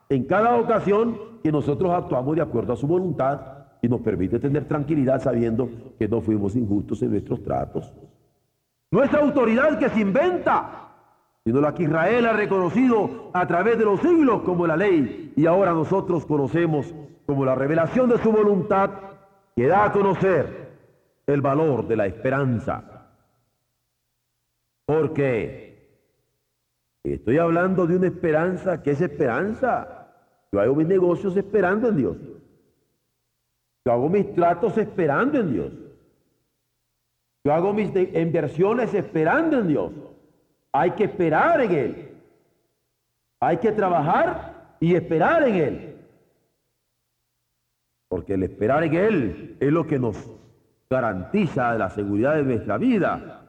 en 0.09 0.25
cada 0.25 0.57
ocasión 0.57 1.19
que 1.43 1.51
nosotros 1.51 1.91
actuamos 1.93 2.37
de 2.37 2.43
acuerdo 2.43 2.75
a 2.75 2.77
su 2.77 2.87
voluntad. 2.87 3.41
y 3.83 3.89
nos 3.89 4.03
permite 4.03 4.39
tener 4.39 4.69
tranquilidad 4.69 5.23
sabiendo 5.23 5.67
que 5.99 6.07
no 6.07 6.21
fuimos 6.21 6.55
injustos 6.55 7.01
en 7.01 7.13
nuestros 7.13 7.43
tratos. 7.43 7.91
No 8.91 9.03
es 9.03 9.15
autoridad 9.15 9.79
que 9.79 9.89
se 9.89 10.01
inventa, 10.01 10.90
sino 11.45 11.61
la 11.61 11.75
que 11.75 11.85
Israel 11.85 12.27
ha 12.27 12.33
reconocido 12.33 13.31
a 13.33 13.47
través 13.47 13.79
de 13.79 13.85
los 13.85 14.01
siglos 14.01 14.43
como 14.43 14.67
la 14.67 14.77
ley 14.77 15.33
y 15.37 15.47
ahora 15.47 15.73
nosotros 15.73 16.27
conocemos 16.27 16.95
como 17.27 17.45
la 17.45 17.55
revelación 17.55 18.11
de 18.11 18.19
su 18.19 18.31
voluntad 18.31 18.91
que 19.57 19.67
da 19.67 19.85
a 19.85 19.93
conocer 19.93 20.71
el 21.27 21.41
valor 21.41 21.87
de 21.87 21.97
la 21.97 22.07
esperanza. 22.07 23.09
Porque 24.85 26.01
estoy 27.05 27.39
hablando 27.39 27.87
de 27.87 27.97
una 27.97 28.09
esperanza 28.09 28.83
que 28.83 28.91
es 28.91 29.01
esperanza. 29.01 30.13
Yo 30.53 30.61
hago 30.61 30.75
mis 30.75 30.89
negocios 30.89 31.37
esperando 31.37 31.89
en 31.89 31.97
Dios. 31.97 32.17
Yo 33.87 33.93
hago 33.93 34.09
mis 34.09 34.35
tratos 34.35 34.77
esperando 34.77 35.39
en 35.39 35.53
Dios. 35.53 35.73
Yo 37.45 37.55
hago 37.55 37.73
mis 37.73 37.91
inversiones 38.15 38.93
esperando 38.93 39.59
en 39.59 39.69
Dios. 39.69 39.93
Hay 40.73 40.93
que 40.93 41.05
esperar 41.05 41.61
en 41.61 41.73
Él. 41.73 42.19
Hay 43.41 43.57
que 43.59 43.73
trabajar 43.73 44.77
y 44.81 44.95
esperar 44.95 45.43
en 45.49 45.55
Él. 45.55 45.97
Porque 48.09 48.35
el 48.35 48.43
esperar 48.43 48.85
en 48.85 48.95
Él 48.95 49.57
es 49.61 49.73
lo 49.73 49.87
que 49.87 49.99
nos 49.99 50.17
garantiza 50.89 51.75
la 51.75 51.91
seguridad 51.91 52.35
de 52.35 52.43
nuestra 52.43 52.77
vida. 52.77 53.47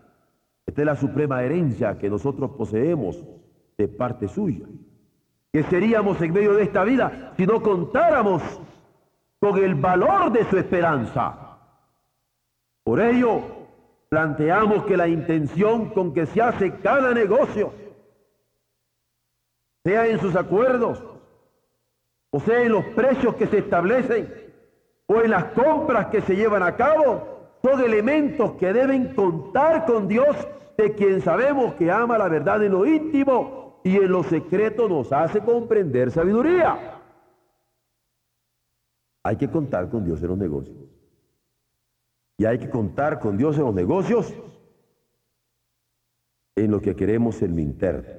Esta 0.65 0.81
es 0.81 0.85
la 0.85 0.95
suprema 0.95 1.43
herencia 1.43 1.97
que 1.97 2.09
nosotros 2.09 2.51
poseemos 2.51 3.23
de 3.77 3.87
parte 3.87 4.27
suya. 4.27 4.65
¿Qué 5.51 5.63
seríamos 5.63 6.21
en 6.21 6.31
medio 6.31 6.53
de 6.53 6.63
esta 6.63 6.83
vida 6.83 7.33
si 7.35 7.45
no 7.45 7.61
contáramos 7.61 8.41
con 9.39 9.57
el 9.57 9.75
valor 9.75 10.31
de 10.31 10.45
su 10.45 10.57
esperanza? 10.57 11.57
Por 12.83 13.01
ello, 13.01 13.41
planteamos 14.11 14.83
que 14.83 14.97
la 14.97 15.07
intención 15.07 15.91
con 15.91 16.13
que 16.13 16.25
se 16.25 16.41
hace 16.41 16.75
cada 16.79 17.13
negocio, 17.13 17.71
sea 19.85 20.05
en 20.05 20.19
sus 20.19 20.35
acuerdos, 20.35 21.01
o 22.29 22.39
sea 22.41 22.61
en 22.61 22.73
los 22.73 22.83
precios 22.87 23.35
que 23.35 23.47
se 23.47 23.59
establecen, 23.59 24.53
o 25.07 25.21
en 25.21 25.31
las 25.31 25.45
compras 25.53 26.07
que 26.07 26.21
se 26.21 26.35
llevan 26.35 26.61
a 26.61 26.75
cabo, 26.75 27.55
son 27.63 27.79
elementos 27.79 28.51
que 28.53 28.73
deben 28.73 29.15
contar 29.15 29.85
con 29.85 30.09
Dios, 30.09 30.35
de 30.77 30.93
quien 30.93 31.21
sabemos 31.21 31.75
que 31.75 31.89
ama 31.89 32.17
la 32.17 32.27
verdad 32.27 32.61
en 32.65 32.73
lo 32.73 32.85
íntimo 32.85 33.79
y 33.85 33.95
en 33.95 34.11
lo 34.11 34.23
secreto 34.23 34.89
nos 34.89 35.13
hace 35.13 35.39
comprender 35.39 36.11
sabiduría. 36.11 36.99
Hay 39.23 39.37
que 39.37 39.49
contar 39.49 39.89
con 39.89 40.03
Dios 40.03 40.21
en 40.21 40.27
los 40.27 40.37
negocios. 40.37 40.90
Y 42.41 42.45
hay 42.47 42.57
que 42.57 42.71
contar 42.71 43.19
con 43.19 43.37
Dios 43.37 43.55
en 43.59 43.65
los 43.65 43.75
negocios 43.75 44.33
en 46.55 46.71
lo 46.71 46.81
que 46.81 46.95
queremos 46.95 47.39
el 47.43 47.59
interno. 47.59 48.15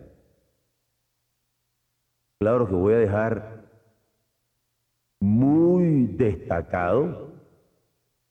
Claro 2.38 2.69
que 2.69 2.75
voy 2.75 2.95
a 2.95 2.99
dejar 2.99 3.64
muy 5.19 6.07
destacado 6.07 7.33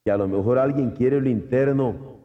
que 0.05 0.11
a 0.11 0.15
lo 0.15 0.29
mejor 0.29 0.59
alguien 0.59 0.91
quiere 0.91 1.17
el 1.17 1.27
interno 1.27 2.21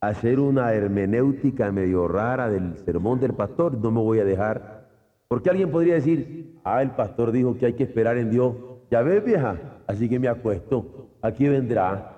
hacer 0.00 0.38
una 0.38 0.74
hermenéutica 0.74 1.72
medio 1.72 2.08
rara 2.08 2.50
del 2.50 2.76
sermón 2.76 3.20
del 3.20 3.32
pastor, 3.32 3.78
no 3.78 3.90
me 3.90 4.02
voy 4.02 4.18
a 4.18 4.26
dejar. 4.26 4.86
Porque 5.28 5.48
alguien 5.48 5.70
podría 5.70 5.94
decir, 5.94 6.60
ah, 6.62 6.82
el 6.82 6.90
pastor 6.90 7.32
dijo 7.32 7.56
que 7.56 7.64
hay 7.64 7.72
que 7.72 7.84
esperar 7.84 8.18
en 8.18 8.30
Dios. 8.30 8.54
Ya 8.90 9.00
ves, 9.00 9.24
vieja, 9.24 9.56
así 9.86 10.10
que 10.10 10.18
me 10.18 10.28
acuesto, 10.28 11.08
aquí 11.22 11.48
vendrá. 11.48 12.16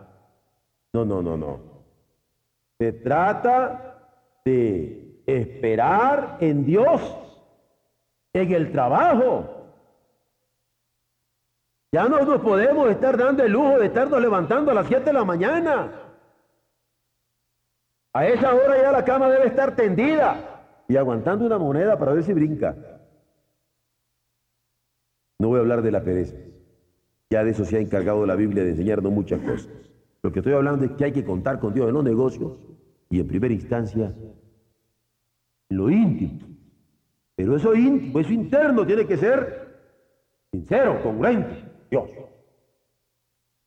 No, 0.92 1.04
no, 1.04 1.22
no, 1.22 1.36
no. 1.36 1.60
Se 2.78 2.92
trata 2.92 3.98
de 4.44 5.22
esperar 5.26 6.38
en 6.40 6.64
Dios, 6.64 7.00
en 8.32 8.52
el 8.52 8.72
trabajo. 8.72 9.60
Ya 11.92 12.08
no 12.08 12.24
nos 12.24 12.40
podemos 12.40 12.88
estar 12.90 13.16
dando 13.16 13.44
el 13.44 13.52
lujo 13.52 13.78
de 13.78 13.86
estarnos 13.86 14.20
levantando 14.20 14.70
a 14.70 14.74
las 14.74 14.86
7 14.86 15.04
de 15.04 15.12
la 15.12 15.24
mañana. 15.24 15.92
A 18.12 18.26
esa 18.26 18.54
hora 18.54 18.80
ya 18.80 18.92
la 18.92 19.04
cama 19.04 19.28
debe 19.28 19.46
estar 19.46 19.76
tendida 19.76 20.64
y 20.88 20.96
aguantando 20.96 21.46
una 21.46 21.58
moneda 21.58 21.98
para 21.98 22.12
ver 22.12 22.24
si 22.24 22.32
brinca. 22.32 22.76
No 25.38 25.48
voy 25.48 25.58
a 25.58 25.60
hablar 25.60 25.82
de 25.82 25.92
la 25.92 26.02
pereza. 26.02 26.36
Ya 27.30 27.44
de 27.44 27.50
eso 27.52 27.64
se 27.64 27.76
ha 27.76 27.80
encargado 27.80 28.26
la 28.26 28.34
Biblia 28.34 28.64
de 28.64 28.70
enseñarnos 28.70 29.12
muchas 29.12 29.40
cosas. 29.40 29.89
Lo 30.22 30.32
que 30.32 30.40
estoy 30.40 30.52
hablando 30.52 30.84
es 30.84 30.92
que 30.92 31.04
hay 31.04 31.12
que 31.12 31.24
contar 31.24 31.58
con 31.58 31.72
Dios 31.72 31.88
en 31.88 31.94
los 31.94 32.04
negocios 32.04 32.52
y 33.08 33.20
en 33.20 33.26
primera 33.26 33.54
instancia 33.54 34.14
en 35.68 35.76
lo 35.76 35.88
íntimo. 35.88 36.40
Pero 37.36 37.56
eso 37.56 37.74
íntimo, 37.74 38.20
eso 38.20 38.32
interno 38.32 38.84
tiene 38.84 39.06
que 39.06 39.16
ser 39.16 39.70
sincero, 40.52 41.02
congruente, 41.02 41.64
Dios, 41.90 42.10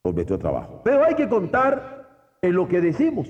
por 0.01 0.13
nuestro 0.13 0.38
trabajo. 0.38 0.81
Pero 0.83 1.03
hay 1.03 1.15
que 1.15 1.27
contar 1.27 2.38
en 2.41 2.53
lo 2.53 2.67
que 2.67 2.81
decimos, 2.81 3.29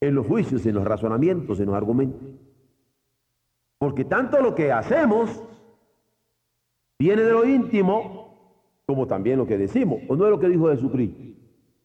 en 0.00 0.14
los 0.14 0.26
juicios, 0.26 0.64
en 0.64 0.76
los 0.76 0.84
razonamientos, 0.84 1.60
en 1.60 1.66
los 1.66 1.74
argumentos. 1.74 2.22
Porque 3.76 4.04
tanto 4.04 4.40
lo 4.40 4.54
que 4.54 4.72
hacemos 4.72 5.42
viene 6.98 7.22
de 7.22 7.32
lo 7.32 7.44
íntimo 7.44 8.28
como 8.86 9.06
también 9.06 9.38
lo 9.38 9.46
que 9.46 9.58
decimos. 9.58 10.00
¿O 10.08 10.16
no 10.16 10.24
es 10.24 10.30
lo 10.30 10.40
que 10.40 10.48
dijo 10.48 10.68
Jesucristo? 10.68 11.27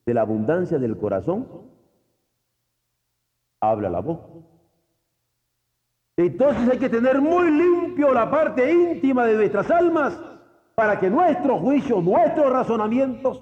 De 0.05 0.13
la 0.13 0.21
abundancia 0.21 0.79
del 0.79 0.97
corazón, 0.97 1.47
habla 3.61 3.89
la 3.89 3.99
boca. 3.99 4.27
Entonces 6.17 6.69
hay 6.69 6.77
que 6.77 6.89
tener 6.89 7.21
muy 7.21 7.49
limpio 7.49 8.13
la 8.13 8.29
parte 8.29 8.71
íntima 8.71 9.25
de 9.25 9.35
nuestras 9.35 9.71
almas 9.71 10.19
para 10.75 10.99
que 10.99 11.09
nuestros 11.09 11.59
juicios, 11.59 12.03
nuestros 12.03 12.51
razonamientos 12.51 13.41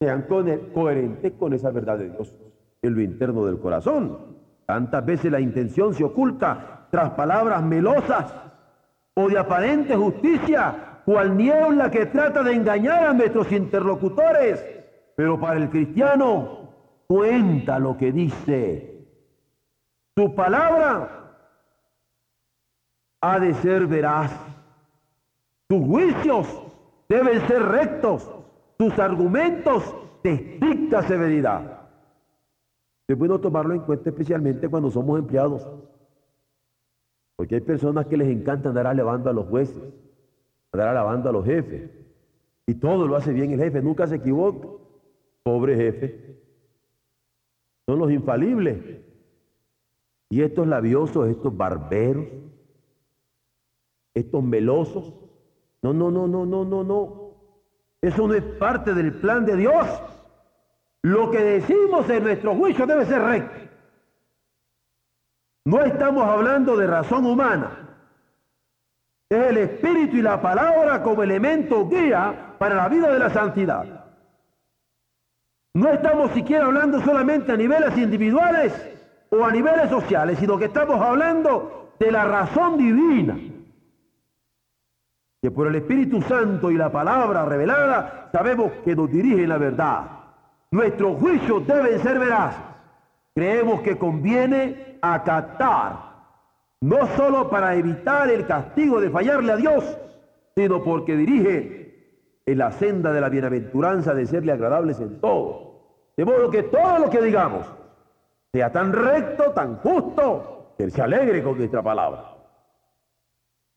sean 0.00 0.26
coherentes 0.72 1.32
con 1.32 1.52
esa 1.52 1.70
verdad 1.70 1.98
de 1.98 2.10
Dios 2.10 2.38
en 2.82 2.94
lo 2.94 3.02
interno 3.02 3.44
del 3.46 3.58
corazón. 3.58 4.18
Tantas 4.66 5.04
veces 5.04 5.30
la 5.30 5.40
intención 5.40 5.92
se 5.92 6.04
oculta 6.04 6.86
tras 6.90 7.10
palabras 7.10 7.62
melosas 7.62 8.34
o 9.14 9.28
de 9.28 9.38
aparente 9.38 9.94
justicia, 9.96 11.00
cual 11.04 11.36
niebla 11.36 11.90
que 11.90 12.06
trata 12.06 12.42
de 12.42 12.54
engañar 12.54 13.06
a 13.06 13.12
nuestros 13.12 13.50
interlocutores 13.52 14.64
pero 15.16 15.38
para 15.38 15.58
el 15.60 15.70
cristiano 15.70 16.70
cuenta 17.06 17.78
lo 17.78 17.96
que 17.96 18.12
dice. 18.12 19.06
Su 20.16 20.34
palabra 20.34 21.24
ha 23.20 23.40
de 23.40 23.54
ser 23.54 23.86
veraz. 23.86 24.32
Sus 25.68 25.84
juicios 25.86 26.62
deben 27.08 27.46
ser 27.46 27.62
rectos. 27.62 28.30
Sus 28.78 28.98
argumentos 28.98 29.94
de 30.22 30.34
estricta 30.34 31.02
severidad. 31.02 31.88
Es 33.06 33.18
bueno 33.18 33.38
tomarlo 33.38 33.74
en 33.74 33.80
cuenta 33.80 34.10
especialmente 34.10 34.68
cuando 34.68 34.90
somos 34.90 35.18
empleados. 35.18 35.66
Porque 37.36 37.56
hay 37.56 37.60
personas 37.60 38.06
que 38.06 38.16
les 38.16 38.28
encanta 38.28 38.68
andar 38.68 38.86
alabando 38.86 39.28
a 39.28 39.32
los 39.32 39.46
jueces, 39.46 39.82
andar 40.72 40.88
alabando 40.88 41.28
a 41.28 41.32
los 41.32 41.44
jefes. 41.44 41.90
Y 42.66 42.74
todo 42.74 43.06
lo 43.06 43.16
hace 43.16 43.32
bien 43.32 43.52
el 43.52 43.60
jefe, 43.60 43.82
nunca 43.82 44.06
se 44.06 44.16
equivoca. 44.16 44.83
Pobre 45.44 45.76
jefe. 45.76 46.40
Son 47.86 47.98
los 47.98 48.10
infalibles. 48.10 48.78
Y 50.30 50.42
estos 50.42 50.66
labiosos, 50.66 51.28
estos 51.28 51.54
barberos, 51.56 52.26
estos 54.14 54.42
melosos. 54.42 55.14
No, 55.82 55.92
no, 55.92 56.10
no, 56.10 56.26
no, 56.26 56.46
no, 56.46 56.64
no, 56.64 56.82
no. 56.82 57.30
Eso 58.00 58.26
no 58.26 58.34
es 58.34 58.42
parte 58.42 58.94
del 58.94 59.12
plan 59.12 59.44
de 59.44 59.56
Dios. 59.56 59.86
Lo 61.02 61.30
que 61.30 61.38
decimos 61.38 62.08
en 62.08 62.24
nuestro 62.24 62.54
juicio 62.54 62.86
debe 62.86 63.04
ser 63.04 63.20
recto. 63.20 63.70
No 65.66 65.82
estamos 65.84 66.24
hablando 66.24 66.76
de 66.76 66.86
razón 66.86 67.26
humana. 67.26 67.98
Es 69.28 69.46
el 69.46 69.58
espíritu 69.58 70.16
y 70.16 70.22
la 70.22 70.40
palabra 70.40 71.02
como 71.02 71.22
elemento 71.22 71.86
guía 71.88 72.56
para 72.58 72.76
la 72.76 72.88
vida 72.88 73.12
de 73.12 73.18
la 73.18 73.30
santidad. 73.30 74.03
No 75.74 75.90
estamos 75.90 76.30
siquiera 76.30 76.66
hablando 76.66 77.00
solamente 77.00 77.50
a 77.50 77.56
niveles 77.56 77.98
individuales 77.98 78.72
o 79.30 79.44
a 79.44 79.50
niveles 79.50 79.90
sociales, 79.90 80.38
sino 80.38 80.56
que 80.56 80.66
estamos 80.66 81.00
hablando 81.00 81.90
de 81.98 82.12
la 82.12 82.24
razón 82.24 82.78
divina. 82.78 83.36
Que 85.42 85.50
por 85.50 85.66
el 85.66 85.74
Espíritu 85.74 86.22
Santo 86.22 86.70
y 86.70 86.76
la 86.76 86.92
palabra 86.92 87.44
revelada 87.44 88.28
sabemos 88.30 88.70
que 88.84 88.94
nos 88.94 89.10
dirige 89.10 89.48
la 89.48 89.58
verdad. 89.58 90.02
Nuestros 90.70 91.18
juicios 91.18 91.66
deben 91.66 91.98
ser 92.00 92.20
veraces. 92.20 92.62
Creemos 93.34 93.80
que 93.80 93.98
conviene 93.98 94.98
acatar, 95.02 95.96
no 96.80 97.08
solo 97.16 97.50
para 97.50 97.74
evitar 97.74 98.30
el 98.30 98.46
castigo 98.46 99.00
de 99.00 99.10
fallarle 99.10 99.52
a 99.52 99.56
Dios, 99.56 99.98
sino 100.54 100.84
porque 100.84 101.16
dirige 101.16 101.83
en 102.46 102.58
la 102.58 102.70
senda 102.72 103.12
de 103.12 103.20
la 103.20 103.28
bienaventuranza 103.28 104.14
de 104.14 104.26
serle 104.26 104.52
agradables 104.52 105.00
en 105.00 105.20
todo. 105.20 105.74
De 106.16 106.24
modo 106.24 106.50
que 106.50 106.64
todo 106.64 106.98
lo 106.98 107.10
que 107.10 107.22
digamos 107.22 107.66
sea 108.52 108.70
tan 108.70 108.92
recto, 108.92 109.52
tan 109.52 109.76
justo, 109.76 110.74
que 110.76 110.84
Él 110.84 110.92
se 110.92 111.02
alegre 111.02 111.42
con 111.42 111.58
nuestra 111.58 111.82
palabra. 111.82 112.34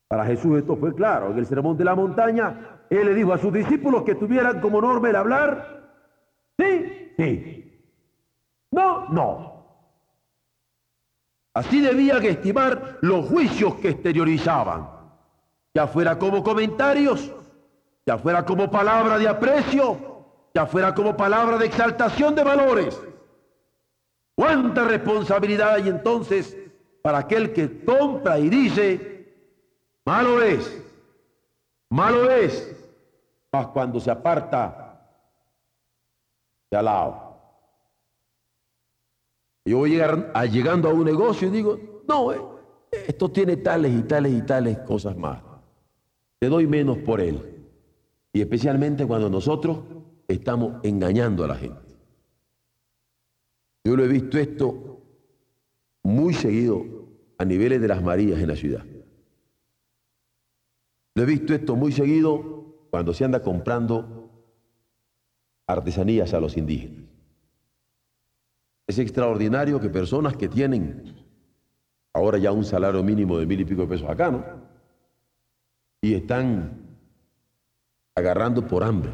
Para 0.08 0.26
Jesús 0.26 0.60
esto 0.60 0.76
fue 0.78 0.94
claro. 0.94 1.32
En 1.32 1.38
el 1.38 1.46
sermón 1.46 1.78
de 1.78 1.84
la 1.84 1.96
montaña, 1.96 2.82
Él 2.90 3.06
le 3.06 3.14
dijo 3.14 3.34
a 3.34 3.38
sus 3.38 3.52
discípulos 3.52 4.04
que 4.04 4.16
tuvieran 4.16 4.62
como 4.62 4.82
norma 4.82 5.10
el 5.10 5.16
hablar. 5.16 5.90
Sí, 6.58 7.14
sí. 7.18 7.84
No, 8.72 9.10
no. 9.10 9.58
Así 11.54 11.82
debían 11.82 12.24
estimar 12.24 13.00
los 13.02 13.26
juicios 13.28 13.76
que 13.76 13.90
exteriorizaban, 13.90 14.90
ya 15.74 15.88
fuera 15.88 16.20
como 16.20 16.44
comentarios, 16.44 17.34
ya 18.08 18.18
fuera 18.18 18.46
como 18.46 18.72
palabra 18.72 19.18
de 19.18 19.28
aprecio, 19.28 20.24
ya 20.54 20.66
fuera 20.66 20.96
como 20.96 21.18
palabra 21.18 21.58
de 21.58 21.66
exaltación 21.66 22.34
de 22.36 22.44
valores. 22.44 22.98
¿Cuánta 24.34 24.86
responsabilidad 24.86 25.74
hay 25.74 25.90
entonces 25.90 26.56
para 27.02 27.18
aquel 27.18 27.52
que 27.52 27.84
compra 27.84 28.40
y 28.40 28.48
dice, 28.48 29.36
malo 30.06 30.42
es, 30.42 30.82
malo 31.90 32.32
es, 32.32 32.74
más 33.52 33.68
cuando 33.68 34.00
se 34.00 34.10
aparta 34.10 35.06
de 36.72 36.78
al 36.78 36.86
lado? 36.86 37.28
Yo 39.66 39.80
voy 39.80 40.00
a 40.00 40.46
llegando 40.46 40.90
a 40.90 40.94
un 40.94 41.04
negocio 41.04 41.50
y 41.50 41.52
digo, 41.52 41.78
no, 42.08 42.32
eh, 42.32 42.40
esto 42.90 43.30
tiene 43.30 43.58
tales 43.58 43.92
y 43.92 44.04
tales 44.04 44.32
y 44.32 44.42
tales 44.44 44.80
cosas 44.80 45.18
más. 45.18 45.42
Te 46.40 46.48
doy 46.48 46.68
menos 46.68 47.00
por 47.00 47.20
él. 47.20 47.57
Y 48.34 48.42
especialmente 48.42 49.06
cuando 49.06 49.30
nosotros 49.30 49.80
estamos 50.28 50.84
engañando 50.84 51.44
a 51.44 51.48
la 51.48 51.56
gente. 51.56 51.96
Yo 53.84 53.96
lo 53.96 54.04
he 54.04 54.08
visto 54.08 54.38
esto 54.38 55.02
muy 56.04 56.34
seguido 56.34 56.86
a 57.38 57.46
niveles 57.46 57.82
de 57.82 57.88
las 57.88 58.04
Marías 58.04 58.40
en 58.40 58.48
la 58.48 58.56
ciudad. 58.56 58.86
Lo 61.16 61.24
he 61.24 61.26
visto 61.26 61.54
esto 61.54 61.76
muy 61.76 61.92
seguido 61.92 62.88
cuando 62.90 63.14
se 63.14 63.26
anda 63.26 63.42
comprando 63.42 64.30
artesanías 65.66 66.34
a 66.34 66.40
los 66.40 66.58
indígenas. 66.58 67.06
Es 68.88 69.00
extraordinario 69.00 69.80
que 69.80 69.90
personas 69.90 70.38
que 70.38 70.48
tienen 70.48 71.16
ahora 72.14 72.38
ya 72.38 72.52
un 72.52 72.64
salario 72.64 73.04
mínimo 73.04 73.38
de 73.38 73.46
mil 73.46 73.60
y 73.62 73.66
pico 73.66 73.82
de 73.82 73.88
pesos 73.88 74.10
acá, 74.10 74.32
¿no? 74.32 74.46
Y 76.02 76.14
están 76.14 76.87
agarrando 78.18 78.66
por 78.66 78.84
hambre 78.84 79.12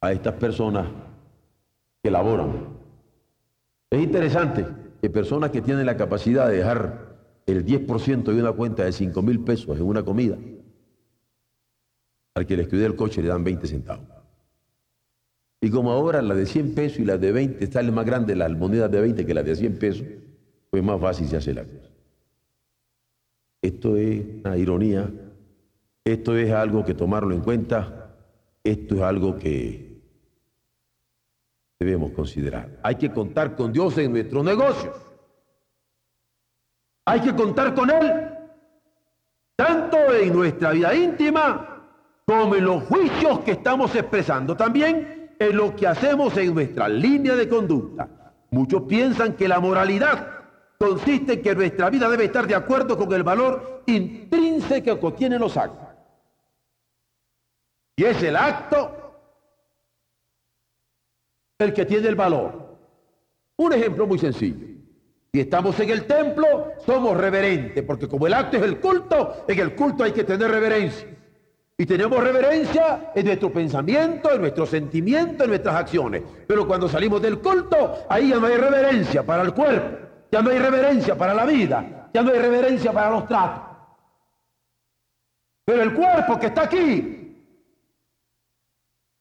a 0.00 0.12
estas 0.12 0.34
personas 0.34 0.86
que 2.00 2.08
laboran. 2.08 2.68
Es 3.90 4.00
interesante 4.00 4.64
que 5.00 5.10
personas 5.10 5.50
que 5.50 5.60
tienen 5.60 5.84
la 5.84 5.96
capacidad 5.96 6.48
de 6.48 6.58
dejar 6.58 7.16
el 7.46 7.66
10% 7.66 8.22
de 8.22 8.40
una 8.40 8.52
cuenta 8.52 8.84
de 8.84 8.92
5 8.92 9.20
mil 9.22 9.40
pesos 9.40 9.76
en 9.76 9.82
una 9.82 10.04
comida, 10.04 10.38
al 12.36 12.46
que 12.46 12.56
le 12.56 12.62
estudia 12.62 12.86
el 12.86 12.94
coche 12.94 13.20
le 13.20 13.28
dan 13.28 13.42
20 13.42 13.66
centavos. 13.66 14.06
Y 15.60 15.68
como 15.68 15.90
ahora 15.90 16.22
la 16.22 16.36
de 16.36 16.46
100 16.46 16.76
pesos 16.76 17.00
y 17.00 17.04
la 17.04 17.18
de 17.18 17.32
20 17.32 17.66
sale 17.72 17.90
más 17.90 18.06
grande 18.06 18.36
las 18.36 18.52
monedas 18.52 18.88
de 18.88 19.00
20 19.00 19.26
que 19.26 19.34
las 19.34 19.44
de 19.44 19.56
100 19.56 19.78
pesos, 19.80 20.06
pues 20.70 20.82
más 20.84 21.00
fácil 21.00 21.26
se 21.26 21.38
hace 21.38 21.52
la 21.52 21.64
cosa. 21.64 21.90
Esto 23.60 23.96
es 23.96 24.22
una 24.44 24.56
ironía, 24.56 25.10
esto 26.04 26.36
es 26.36 26.52
algo 26.52 26.84
que 26.84 26.94
tomarlo 26.94 27.34
en 27.34 27.42
cuenta, 27.42 28.14
esto 28.64 28.96
es 28.96 29.02
algo 29.02 29.36
que 29.36 30.00
debemos 31.78 32.12
considerar. 32.12 32.78
Hay 32.82 32.96
que 32.96 33.10
contar 33.10 33.54
con 33.56 33.72
Dios 33.72 33.96
en 33.98 34.12
nuestros 34.12 34.44
negocios. 34.44 34.94
Hay 37.04 37.20
que 37.20 37.34
contar 37.34 37.74
con 37.74 37.90
Él, 37.90 38.12
tanto 39.56 39.96
en 40.14 40.32
nuestra 40.32 40.70
vida 40.70 40.94
íntima 40.94 41.68
como 42.24 42.54
en 42.54 42.64
los 42.64 42.84
juicios 42.84 43.40
que 43.40 43.52
estamos 43.52 43.94
expresando. 43.94 44.56
También 44.56 45.34
en 45.38 45.56
lo 45.56 45.74
que 45.74 45.86
hacemos 45.86 46.36
en 46.36 46.54
nuestra 46.54 46.88
línea 46.88 47.34
de 47.34 47.48
conducta. 47.48 48.08
Muchos 48.50 48.82
piensan 48.82 49.34
que 49.34 49.48
la 49.48 49.58
moralidad 49.58 50.28
consiste 50.78 51.34
en 51.34 51.42
que 51.42 51.54
nuestra 51.54 51.90
vida 51.90 52.08
debe 52.08 52.24
estar 52.24 52.46
de 52.46 52.54
acuerdo 52.54 52.96
con 52.96 53.12
el 53.12 53.22
valor 53.22 53.82
intrínseco 53.86 55.00
que 55.00 55.16
tienen 55.18 55.40
los 55.40 55.56
actos. 55.56 55.91
Y 57.96 58.04
es 58.04 58.22
el 58.22 58.36
acto 58.36 58.98
el 61.58 61.72
que 61.72 61.84
tiene 61.84 62.08
el 62.08 62.14
valor. 62.14 62.76
Un 63.56 63.72
ejemplo 63.72 64.06
muy 64.06 64.18
sencillo. 64.18 64.66
Si 65.32 65.40
estamos 65.40 65.78
en 65.80 65.90
el 65.90 66.06
templo, 66.06 66.72
somos 66.84 67.16
reverentes, 67.16 67.82
porque 67.84 68.08
como 68.08 68.26
el 68.26 68.34
acto 68.34 68.58
es 68.58 68.64
el 68.64 68.80
culto, 68.80 69.44
en 69.48 69.58
el 69.58 69.74
culto 69.74 70.04
hay 70.04 70.12
que 70.12 70.24
tener 70.24 70.50
reverencia. 70.50 71.08
Y 71.78 71.86
tenemos 71.86 72.22
reverencia 72.22 73.12
en 73.14 73.26
nuestro 73.26 73.50
pensamiento, 73.52 74.30
en 74.32 74.42
nuestro 74.42 74.66
sentimiento, 74.66 75.44
en 75.44 75.50
nuestras 75.50 75.74
acciones. 75.74 76.22
Pero 76.46 76.66
cuando 76.66 76.88
salimos 76.88 77.22
del 77.22 77.38
culto, 77.38 78.04
ahí 78.08 78.28
ya 78.28 78.36
no 78.36 78.46
hay 78.46 78.56
reverencia 78.56 79.24
para 79.24 79.42
el 79.42 79.54
cuerpo, 79.54 80.06
ya 80.30 80.42
no 80.42 80.50
hay 80.50 80.58
reverencia 80.58 81.16
para 81.16 81.32
la 81.32 81.46
vida, 81.46 82.10
ya 82.12 82.22
no 82.22 82.30
hay 82.30 82.38
reverencia 82.38 82.92
para 82.92 83.10
los 83.10 83.26
tratos. 83.26 83.62
Pero 85.64 85.82
el 85.82 85.94
cuerpo 85.94 86.38
que 86.38 86.46
está 86.46 86.64
aquí, 86.64 87.21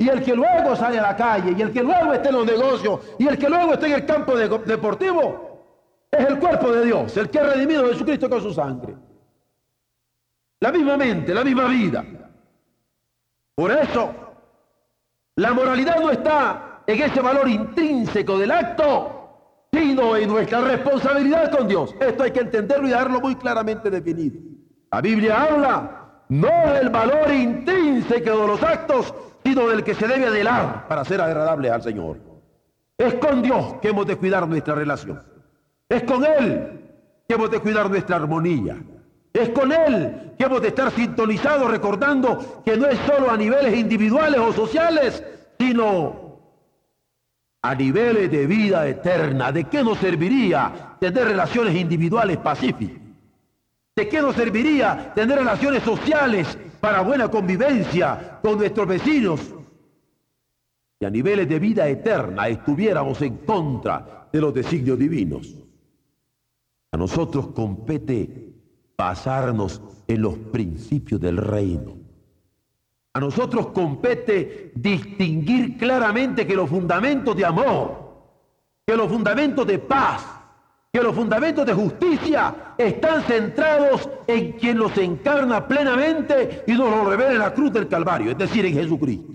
y 0.01 0.09
el 0.09 0.23
que 0.23 0.35
luego 0.35 0.75
sale 0.75 0.97
a 0.97 1.03
la 1.03 1.15
calle, 1.15 1.53
y 1.55 1.61
el 1.61 1.71
que 1.71 1.83
luego 1.83 2.11
está 2.11 2.29
en 2.29 2.35
los 2.35 2.45
negocios, 2.47 3.01
y 3.19 3.27
el 3.27 3.37
que 3.37 3.47
luego 3.47 3.73
está 3.73 3.85
en 3.85 3.93
el 3.93 4.05
campo 4.05 4.35
deportivo, 4.35 6.07
es 6.09 6.25
el 6.25 6.39
cuerpo 6.39 6.71
de 6.71 6.85
Dios, 6.85 7.15
el 7.17 7.29
que 7.29 7.39
ha 7.39 7.43
redimido 7.43 7.85
a 7.85 7.89
Jesucristo 7.89 8.27
con 8.27 8.41
su 8.41 8.51
sangre. 8.51 8.95
La 10.59 10.71
misma 10.71 10.97
mente, 10.97 11.35
la 11.35 11.43
misma 11.43 11.67
vida. 11.67 12.03
Por 13.53 13.71
eso, 13.71 14.11
la 15.35 15.53
moralidad 15.53 15.99
no 15.99 16.09
está 16.09 16.81
en 16.87 16.99
ese 16.99 17.21
valor 17.21 17.47
intrínseco 17.47 18.39
del 18.39 18.51
acto, 18.51 19.67
sino 19.71 20.17
en 20.17 20.29
nuestra 20.29 20.61
responsabilidad 20.61 21.51
con 21.55 21.67
Dios. 21.67 21.95
Esto 21.99 22.23
hay 22.23 22.31
que 22.31 22.39
entenderlo 22.39 22.87
y 22.87 22.89
dejarlo 22.89 23.21
muy 23.21 23.35
claramente 23.35 23.91
definido. 23.91 24.39
La 24.91 24.99
Biblia 24.99 25.43
habla 25.43 26.23
no 26.29 26.73
del 26.73 26.89
valor 26.89 27.31
intrínseco 27.31 28.37
de 28.37 28.47
los 28.47 28.63
actos, 28.63 29.13
del 29.55 29.83
que 29.83 29.95
se 29.95 30.07
debe 30.07 30.27
adelar 30.27 30.87
para 30.87 31.03
ser 31.05 31.21
agradable 31.21 31.69
al 31.69 31.81
Señor. 31.81 32.17
Es 32.97 33.15
con 33.15 33.41
Dios 33.41 33.75
que 33.81 33.89
hemos 33.89 34.05
de 34.05 34.15
cuidar 34.15 34.47
nuestra 34.47 34.75
relación. 34.75 35.21
Es 35.89 36.03
con 36.03 36.23
Él 36.23 36.81
que 37.27 37.35
hemos 37.35 37.51
de 37.51 37.59
cuidar 37.59 37.89
nuestra 37.89 38.15
armonía. 38.15 38.77
Es 39.33 39.49
con 39.49 39.71
Él 39.71 40.33
que 40.37 40.43
hemos 40.43 40.61
de 40.61 40.69
estar 40.69 40.91
sintonizados 40.91 41.69
recordando 41.69 42.61
que 42.65 42.77
no 42.77 42.87
es 42.87 42.99
solo 42.99 43.29
a 43.29 43.37
niveles 43.37 43.77
individuales 43.77 44.39
o 44.39 44.53
sociales, 44.53 45.23
sino 45.59 46.39
a 47.61 47.75
niveles 47.75 48.31
de 48.31 48.47
vida 48.47 48.87
eterna. 48.87 49.51
¿De 49.51 49.65
qué 49.65 49.83
nos 49.83 49.97
serviría 49.99 50.95
tener 50.99 51.25
relaciones 51.25 51.75
individuales 51.75 52.37
pacíficas? 52.37 53.01
¿De 53.95 54.07
qué 54.07 54.21
nos 54.21 54.35
serviría 54.35 55.13
tener 55.13 55.39
relaciones 55.39 55.83
sociales 55.83 56.57
para 56.81 57.01
buena 57.01 57.29
convivencia 57.29 58.39
con 58.41 58.57
nuestros 58.57 58.87
vecinos? 58.87 59.39
Y 60.99 61.05
a 61.05 61.09
niveles 61.09 61.47
de 61.47 61.59
vida 61.59 61.87
eterna 61.87 62.47
estuviéramos 62.47 63.21
en 63.21 63.37
contra 63.37 64.27
de 64.31 64.41
los 64.41 64.53
designios 64.53 64.99
divinos. 64.99 65.55
A 66.91 66.97
nosotros 66.97 67.47
compete 67.55 68.53
basarnos 68.97 69.81
en 70.07 70.21
los 70.21 70.37
principios 70.37 71.21
del 71.21 71.37
reino. 71.37 71.97
A 73.13 73.19
nosotros 73.19 73.67
compete 73.67 74.71
distinguir 74.75 75.77
claramente 75.77 76.45
que 76.45 76.55
los 76.55 76.69
fundamentos 76.69 77.35
de 77.35 77.45
amor, 77.45 78.11
que 78.85 78.95
los 78.95 79.11
fundamentos 79.11 79.65
de 79.65 79.79
paz, 79.79 80.23
que 80.91 81.01
los 81.01 81.15
fundamentos 81.15 81.65
de 81.65 81.73
justicia 81.73 82.73
están 82.77 83.23
centrados 83.23 84.09
en 84.27 84.51
quien 84.53 84.77
los 84.77 84.97
encarna 84.97 85.65
plenamente 85.65 86.63
y 86.67 86.73
nos 86.73 86.89
lo 86.89 87.09
revela 87.09 87.31
en 87.31 87.39
la 87.39 87.53
cruz 87.53 87.71
del 87.71 87.87
Calvario, 87.87 88.31
es 88.31 88.37
decir, 88.37 88.65
en 88.65 88.73
Jesucristo. 88.73 89.31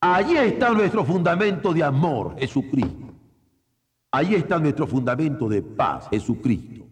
Allí 0.00 0.36
está 0.36 0.70
nuestro 0.70 1.04
fundamento 1.04 1.74
de 1.74 1.82
amor, 1.82 2.36
Jesucristo. 2.38 3.06
Allí 4.12 4.34
está 4.34 4.58
nuestro 4.58 4.86
fundamento 4.86 5.46
de 5.48 5.60
paz, 5.60 6.08
Jesucristo. 6.08 6.86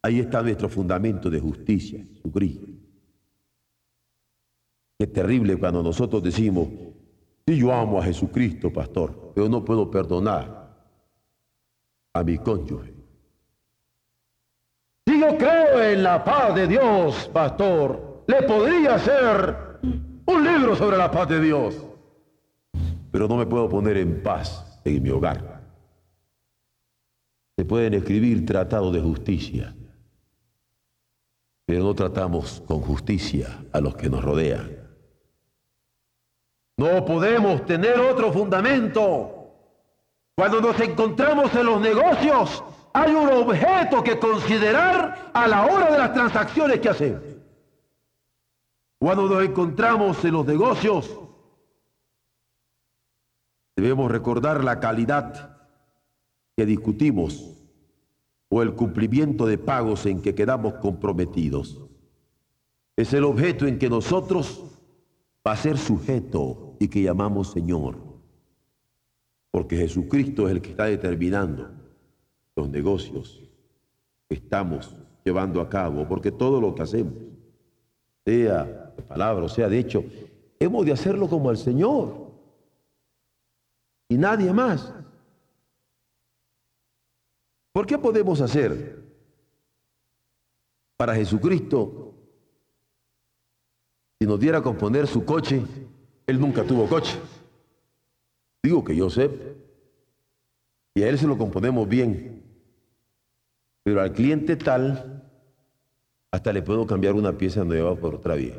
Ahí 0.00 0.20
está 0.20 0.42
nuestro 0.42 0.68
fundamento 0.68 1.28
de 1.28 1.40
justicia, 1.40 2.02
Jesucristo. 2.14 2.68
Qué 4.98 5.06
terrible 5.08 5.56
cuando 5.56 5.82
nosotros 5.82 6.22
decimos, 6.22 6.68
sí, 7.46 7.56
yo 7.56 7.72
amo 7.72 7.98
a 7.98 8.04
Jesucristo, 8.04 8.72
pastor, 8.72 9.32
pero 9.34 9.48
no 9.48 9.62
puedo 9.62 9.90
perdonar 9.90 10.63
a 12.14 12.22
mi 12.22 12.38
cónyuge. 12.38 12.94
Si 15.06 15.20
yo 15.20 15.36
creo 15.36 15.82
en 15.82 16.02
la 16.02 16.24
paz 16.24 16.54
de 16.54 16.66
Dios, 16.66 17.28
pastor, 17.32 18.24
le 18.26 18.42
podría 18.42 18.94
hacer 18.94 19.56
un 20.26 20.44
libro 20.44 20.74
sobre 20.74 20.96
la 20.96 21.10
paz 21.10 21.28
de 21.28 21.40
Dios. 21.40 21.76
Pero 23.10 23.28
no 23.28 23.36
me 23.36 23.46
puedo 23.46 23.68
poner 23.68 23.98
en 23.98 24.22
paz 24.22 24.80
en 24.84 25.02
mi 25.02 25.10
hogar. 25.10 25.62
Se 27.56 27.64
pueden 27.64 27.94
escribir 27.94 28.46
tratados 28.46 28.92
de 28.92 29.00
justicia, 29.00 29.74
pero 31.66 31.84
no 31.84 31.94
tratamos 31.94 32.62
con 32.66 32.80
justicia 32.80 33.64
a 33.72 33.80
los 33.80 33.94
que 33.94 34.08
nos 34.08 34.24
rodean. 34.24 34.70
No 36.76 37.04
podemos 37.04 37.64
tener 37.66 38.00
otro 38.00 38.32
fundamento. 38.32 39.43
Cuando 40.36 40.60
nos 40.60 40.78
encontramos 40.80 41.54
en 41.54 41.66
los 41.66 41.80
negocios, 41.80 42.64
hay 42.92 43.14
un 43.14 43.28
objeto 43.28 44.02
que 44.02 44.18
considerar 44.18 45.30
a 45.32 45.46
la 45.46 45.66
hora 45.66 45.90
de 45.90 45.98
las 45.98 46.12
transacciones 46.12 46.80
que 46.80 46.88
hacemos. 46.88 47.22
Cuando 48.98 49.28
nos 49.28 49.44
encontramos 49.44 50.24
en 50.24 50.32
los 50.32 50.46
negocios, 50.46 51.18
debemos 53.76 54.10
recordar 54.10 54.64
la 54.64 54.80
calidad 54.80 55.58
que 56.56 56.64
discutimos 56.66 57.50
o 58.48 58.62
el 58.62 58.74
cumplimiento 58.74 59.46
de 59.46 59.58
pagos 59.58 60.06
en 60.06 60.22
que 60.22 60.34
quedamos 60.34 60.74
comprometidos. 60.74 61.80
Es 62.96 63.12
el 63.12 63.24
objeto 63.24 63.66
en 63.66 63.78
que 63.78 63.90
nosotros 63.90 64.64
va 65.46 65.52
a 65.52 65.56
ser 65.56 65.78
sujeto 65.78 66.76
y 66.78 66.88
que 66.88 67.02
llamamos 67.02 67.50
Señor. 67.50 68.13
Porque 69.54 69.76
Jesucristo 69.76 70.48
es 70.48 70.52
el 70.56 70.60
que 70.60 70.70
está 70.70 70.86
determinando 70.86 71.70
los 72.56 72.68
negocios 72.68 73.40
que 74.28 74.34
estamos 74.34 74.92
llevando 75.24 75.60
a 75.60 75.68
cabo, 75.68 76.08
porque 76.08 76.32
todo 76.32 76.60
lo 76.60 76.74
que 76.74 76.82
hacemos, 76.82 77.14
sea 78.26 78.64
de 78.64 79.02
palabra 79.04 79.44
o 79.44 79.48
sea 79.48 79.68
de 79.68 79.78
hecho, 79.78 80.02
hemos 80.58 80.84
de 80.84 80.90
hacerlo 80.90 81.28
como 81.28 81.50
al 81.50 81.56
Señor 81.56 82.32
y 84.08 84.16
nadie 84.16 84.52
más. 84.52 84.92
¿Por 87.70 87.86
qué 87.86 87.96
podemos 87.96 88.40
hacer 88.40 89.04
para 90.96 91.14
Jesucristo 91.14 92.12
si 94.18 94.26
nos 94.26 94.40
diera 94.40 94.58
a 94.58 94.62
componer 94.62 95.06
su 95.06 95.24
coche? 95.24 95.62
Él 96.26 96.40
nunca 96.40 96.64
tuvo 96.64 96.88
coche. 96.88 97.16
Digo 98.64 98.82
que 98.82 98.96
yo 98.96 99.10
sé. 99.10 99.30
Y 100.94 101.02
a 101.02 101.08
él 101.10 101.18
se 101.18 101.26
lo 101.26 101.36
componemos 101.36 101.86
bien. 101.86 102.42
Pero 103.82 104.00
al 104.00 104.14
cliente 104.14 104.56
tal, 104.56 105.22
hasta 106.32 106.50
le 106.50 106.62
puedo 106.62 106.86
cambiar 106.86 107.12
una 107.12 107.36
pieza 107.36 107.62
nueva 107.62 107.94
por 107.94 108.14
otra 108.14 108.36
vieja. 108.36 108.58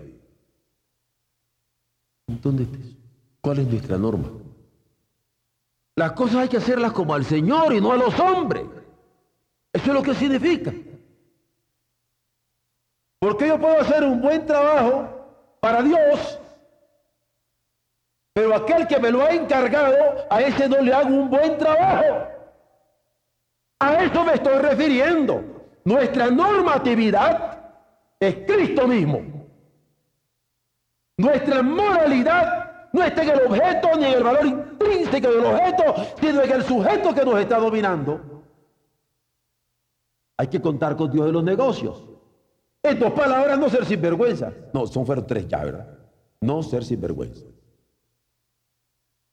Entonces, 2.28 2.68
¿cuál 3.42 3.60
es 3.60 3.68
nuestra 3.68 3.98
norma? 3.98 4.30
Las 5.96 6.12
cosas 6.12 6.36
hay 6.36 6.50
que 6.50 6.58
hacerlas 6.58 6.92
como 6.92 7.16
al 7.16 7.26
Señor 7.26 7.74
y 7.74 7.82
no 7.82 7.92
a 7.92 7.98
los 7.98 8.20
hombres. 8.20 8.64
Eso 9.74 9.88
es 9.88 9.94
lo 9.94 10.04
que 10.04 10.14
significa. 10.14 10.72
Porque 13.18 13.48
yo 13.48 13.60
puedo 13.60 13.80
hacer 13.80 14.04
un 14.04 14.22
buen 14.22 14.46
trabajo 14.46 15.10
para 15.60 15.82
Dios, 15.82 16.40
pero 18.36 18.54
aquel 18.54 18.86
que 18.86 19.00
me 19.00 19.12
lo 19.12 19.24
ha 19.24 19.30
encargado, 19.30 19.96
a 20.30 20.42
ese 20.42 20.68
no 20.68 20.82
le 20.82 20.94
hago 20.94 21.08
un 21.08 21.30
buen 21.30 21.58
trabajo. 21.58 22.28
A 23.80 24.04
eso 24.04 24.26
me 24.26 24.34
estoy 24.34 24.58
refiriendo. 24.58 25.42
Nuestra 25.86 26.30
normatividad 26.30 27.58
es 28.20 28.36
Cristo 28.46 28.90
mismo. 28.90 29.22
Nuestra 31.18 31.64
moralidad 31.64 32.90
no 32.92 33.04
está 33.04 33.24
en 33.24 33.30
el 33.30 33.42
objeto 33.48 33.90
ni 33.98 34.06
en 34.06 34.14
el 34.16 34.24
valor 34.24 34.46
intrínseco 34.46 35.30
del 35.30 35.46
objeto, 35.46 35.96
sino 36.20 36.42
en 36.42 36.52
el 36.52 36.64
sujeto 36.64 37.16
que 37.16 37.24
nos 37.24 37.40
está 37.40 37.58
dominando. 37.58 38.20
Hay 40.36 40.48
que 40.48 40.60
contar 40.62 40.98
con 40.98 41.10
Dios 41.10 41.28
en 41.28 41.32
los 41.32 41.44
negocios. 41.46 42.04
En 42.84 43.00
dos 43.00 43.14
palabras, 43.14 43.58
no 43.58 43.70
ser 43.70 43.86
sinvergüenza. 43.86 44.52
No, 44.74 44.86
son 44.88 45.06
fueron 45.06 45.26
tres 45.26 45.48
ya, 45.48 45.64
¿verdad? 45.64 45.88
No 46.42 46.62
ser 46.62 46.84
sinvergüenza. 46.84 47.55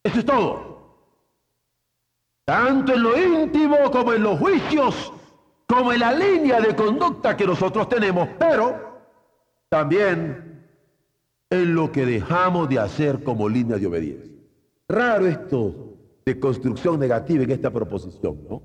Eso 0.03 0.19
es 0.19 0.25
todo. 0.25 0.73
Tanto 2.45 2.95
en 2.95 3.03
lo 3.03 3.17
íntimo 3.17 3.91
como 3.91 4.13
en 4.13 4.23
los 4.23 4.39
juicios, 4.39 5.13
como 5.67 5.93
en 5.93 6.01
la 6.01 6.13
línea 6.13 6.61
de 6.61 6.75
conducta 6.75 7.37
que 7.37 7.47
nosotros 7.47 7.89
tenemos, 7.89 8.29
pero 8.39 9.01
también 9.69 10.67
en 11.51 11.75
lo 11.75 11.93
que 11.93 12.05
dejamos 12.05 12.69
de 12.69 12.79
hacer 12.79 13.23
como 13.23 13.49
línea 13.49 13.79
de 13.79 13.87
obediencia. 13.87 14.33
Raro 14.89 15.27
esto 15.27 15.97
de 16.25 16.39
construcción 16.39 16.99
negativa 16.99 17.45
en 17.45 17.51
esta 17.51 17.71
proposición, 17.71 18.39
¿no? 18.49 18.63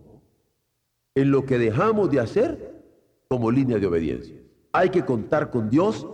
en 1.18 1.32
lo 1.32 1.46
que 1.46 1.58
dejamos 1.58 2.12
de 2.12 2.20
hacer 2.20 2.84
como 3.28 3.50
línea 3.50 3.80
de 3.80 3.88
obediencia. 3.88 4.36
Hay 4.72 4.90
que 4.90 5.04
contar 5.04 5.50
con 5.50 5.70
Dios 5.70 6.06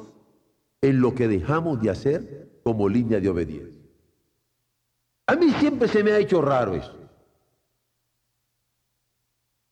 en 0.81 1.01
lo 1.01 1.13
que 1.13 1.27
dejamos 1.27 1.81
de 1.81 1.89
hacer 1.89 2.49
como 2.63 2.87
línea 2.87 3.19
de 3.19 3.27
obediencia. 3.27 3.72
A 5.27 5.35
mí 5.35 5.49
siempre 5.51 5.87
se 5.87 6.03
me 6.03 6.11
ha 6.11 6.19
hecho 6.19 6.41
raro 6.41 6.75
eso. 6.75 6.93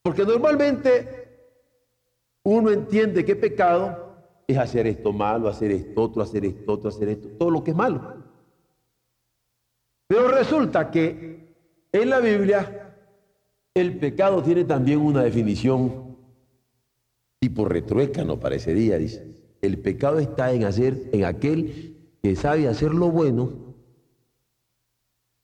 Porque 0.03 0.25
normalmente 0.25 1.21
uno 2.43 2.71
entiende 2.71 3.23
que 3.23 3.35
pecado 3.35 4.15
es 4.47 4.57
hacer 4.57 4.87
esto 4.87 5.13
malo, 5.13 5.47
hacer 5.47 5.71
esto 5.71 6.01
otro, 6.01 6.21
hacer 6.21 6.45
esto 6.45 6.73
otro, 6.73 6.89
hacer 6.89 7.09
esto, 7.09 7.29
todo 7.37 7.49
lo 7.49 7.63
que 7.63 7.71
es 7.71 7.77
malo. 7.77 8.15
Pero 10.07 10.27
resulta 10.29 10.89
que 10.89 11.53
en 11.91 12.09
la 12.09 12.19
Biblia 12.19 12.97
el 13.73 13.99
pecado 13.99 14.41
tiene 14.41 14.63
también 14.63 14.99
una 14.99 15.23
definición 15.23 16.17
tipo 17.39 17.67
no 18.25 18.39
parecería, 18.39 18.97
dice. 18.97 19.27
El 19.61 19.79
pecado 19.79 20.19
está 20.19 20.51
en 20.51 20.63
hacer, 20.63 21.09
en 21.11 21.25
aquel 21.25 22.17
que 22.21 22.35
sabe 22.35 22.67
hacer 22.67 22.93
lo 22.93 23.09
bueno 23.09 23.70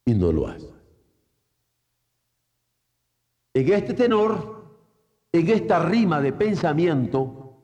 y 0.08 0.16
no 0.16 0.32
lo 0.32 0.48
hace. 0.48 0.70
En 3.54 3.74
este 3.74 3.94
tenor, 3.94 4.64
en 5.34 5.50
esta 5.50 5.80
rima 5.80 6.22
de 6.22 6.32
pensamiento, 6.32 7.58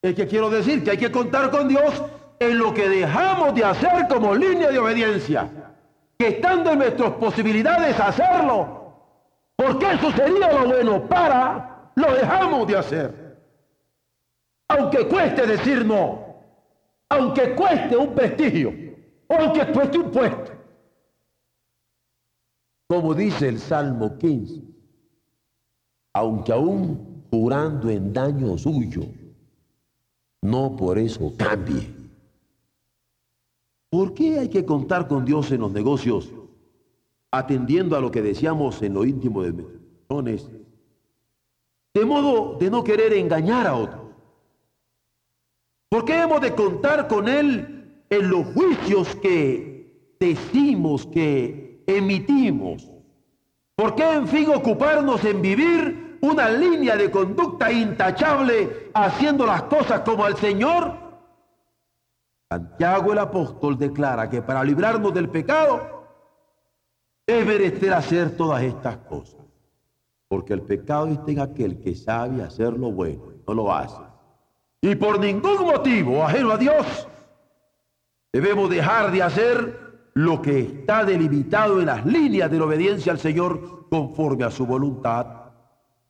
es 0.00 0.14
que 0.14 0.26
quiero 0.26 0.48
decir 0.48 0.82
que 0.82 0.92
hay 0.92 0.96
que 0.96 1.12
contar 1.12 1.50
con 1.50 1.68
Dios 1.68 2.02
en 2.38 2.58
lo 2.58 2.72
que 2.72 2.88
dejamos 2.88 3.54
de 3.54 3.64
hacer 3.64 4.08
como 4.08 4.34
línea 4.34 4.70
de 4.70 4.78
obediencia, 4.78 5.74
que 6.18 6.28
estando 6.28 6.72
en 6.72 6.78
nuestras 6.78 7.12
posibilidades 7.12 8.00
hacerlo, 8.00 8.94
porque 9.56 9.92
eso 9.92 10.10
lo 10.26 10.68
bueno 10.68 11.06
para, 11.06 11.92
lo 11.96 12.14
dejamos 12.14 12.66
de 12.66 12.78
hacer. 12.78 13.38
Aunque 14.68 15.06
cueste 15.06 15.46
decir 15.46 15.84
no, 15.84 16.34
aunque 17.10 17.54
cueste 17.54 17.94
un 17.94 18.14
prestigio, 18.14 18.72
aunque 19.28 19.66
cueste 19.66 19.98
un 19.98 20.10
puesto. 20.10 20.59
Como 22.90 23.14
dice 23.14 23.46
el 23.46 23.60
Salmo 23.60 24.18
15, 24.18 24.62
aunque 26.12 26.50
aún 26.50 27.22
jurando 27.30 27.88
en 27.88 28.12
daño 28.12 28.58
suyo, 28.58 29.02
no 30.42 30.74
por 30.74 30.98
eso 30.98 31.32
cambie. 31.38 31.88
¿Por 33.90 34.12
qué 34.12 34.40
hay 34.40 34.48
que 34.48 34.64
contar 34.64 35.06
con 35.06 35.24
Dios 35.24 35.52
en 35.52 35.60
los 35.60 35.70
negocios 35.70 36.32
atendiendo 37.30 37.96
a 37.96 38.00
lo 38.00 38.10
que 38.10 38.22
decíamos 38.22 38.82
en 38.82 38.94
lo 38.94 39.04
íntimo 39.04 39.44
de 39.44 39.52
corazones, 39.52 40.50
de 41.94 42.04
modo 42.04 42.58
de 42.58 42.70
no 42.70 42.82
querer 42.82 43.12
engañar 43.12 43.68
a 43.68 43.76
otros. 43.76 44.02
¿Por 45.88 46.04
qué 46.04 46.22
hemos 46.22 46.40
de 46.40 46.56
contar 46.56 47.06
con 47.06 47.28
Él 47.28 48.02
en 48.10 48.30
los 48.30 48.46
juicios 48.48 49.14
que 49.14 50.16
decimos, 50.18 51.06
que 51.06 51.69
emitimos? 51.96 52.90
¿Por 53.76 53.94
qué, 53.94 54.12
en 54.12 54.28
fin, 54.28 54.50
ocuparnos 54.50 55.24
en 55.24 55.40
vivir 55.40 56.18
una 56.20 56.50
línea 56.50 56.96
de 56.96 57.10
conducta 57.10 57.72
intachable 57.72 58.90
haciendo 58.94 59.46
las 59.46 59.62
cosas 59.62 60.00
como 60.00 60.26
el 60.26 60.36
Señor? 60.36 60.94
Santiago 62.50 63.12
el 63.12 63.18
apóstol 63.18 63.78
declara 63.78 64.28
que 64.28 64.42
para 64.42 64.64
librarnos 64.64 65.14
del 65.14 65.28
pecado, 65.28 66.00
es 67.26 67.46
merecer 67.46 67.92
hacer 67.92 68.36
todas 68.36 68.62
estas 68.62 68.96
cosas. 68.98 69.40
Porque 70.28 70.52
el 70.52 70.62
pecado 70.62 71.06
está 71.06 71.30
en 71.30 71.40
aquel 71.40 71.80
que 71.80 71.94
sabe 71.94 72.42
hacer 72.42 72.72
lo 72.72 72.90
bueno, 72.90 73.22
no 73.46 73.54
lo 73.54 73.72
hace. 73.72 74.02
Y 74.82 74.94
por 74.94 75.20
ningún 75.20 75.64
motivo 75.64 76.24
ajeno 76.24 76.52
a 76.52 76.56
Dios, 76.56 77.08
debemos 78.32 78.70
dejar 78.70 79.12
de 79.12 79.22
hacer 79.22 79.79
lo 80.14 80.42
que 80.42 80.60
está 80.60 81.04
delimitado 81.04 81.80
en 81.80 81.86
las 81.86 82.04
líneas 82.04 82.50
de 82.50 82.58
la 82.58 82.64
obediencia 82.64 83.12
al 83.12 83.18
Señor 83.18 83.88
conforme 83.88 84.44
a 84.44 84.50
su 84.50 84.66
voluntad. 84.66 85.26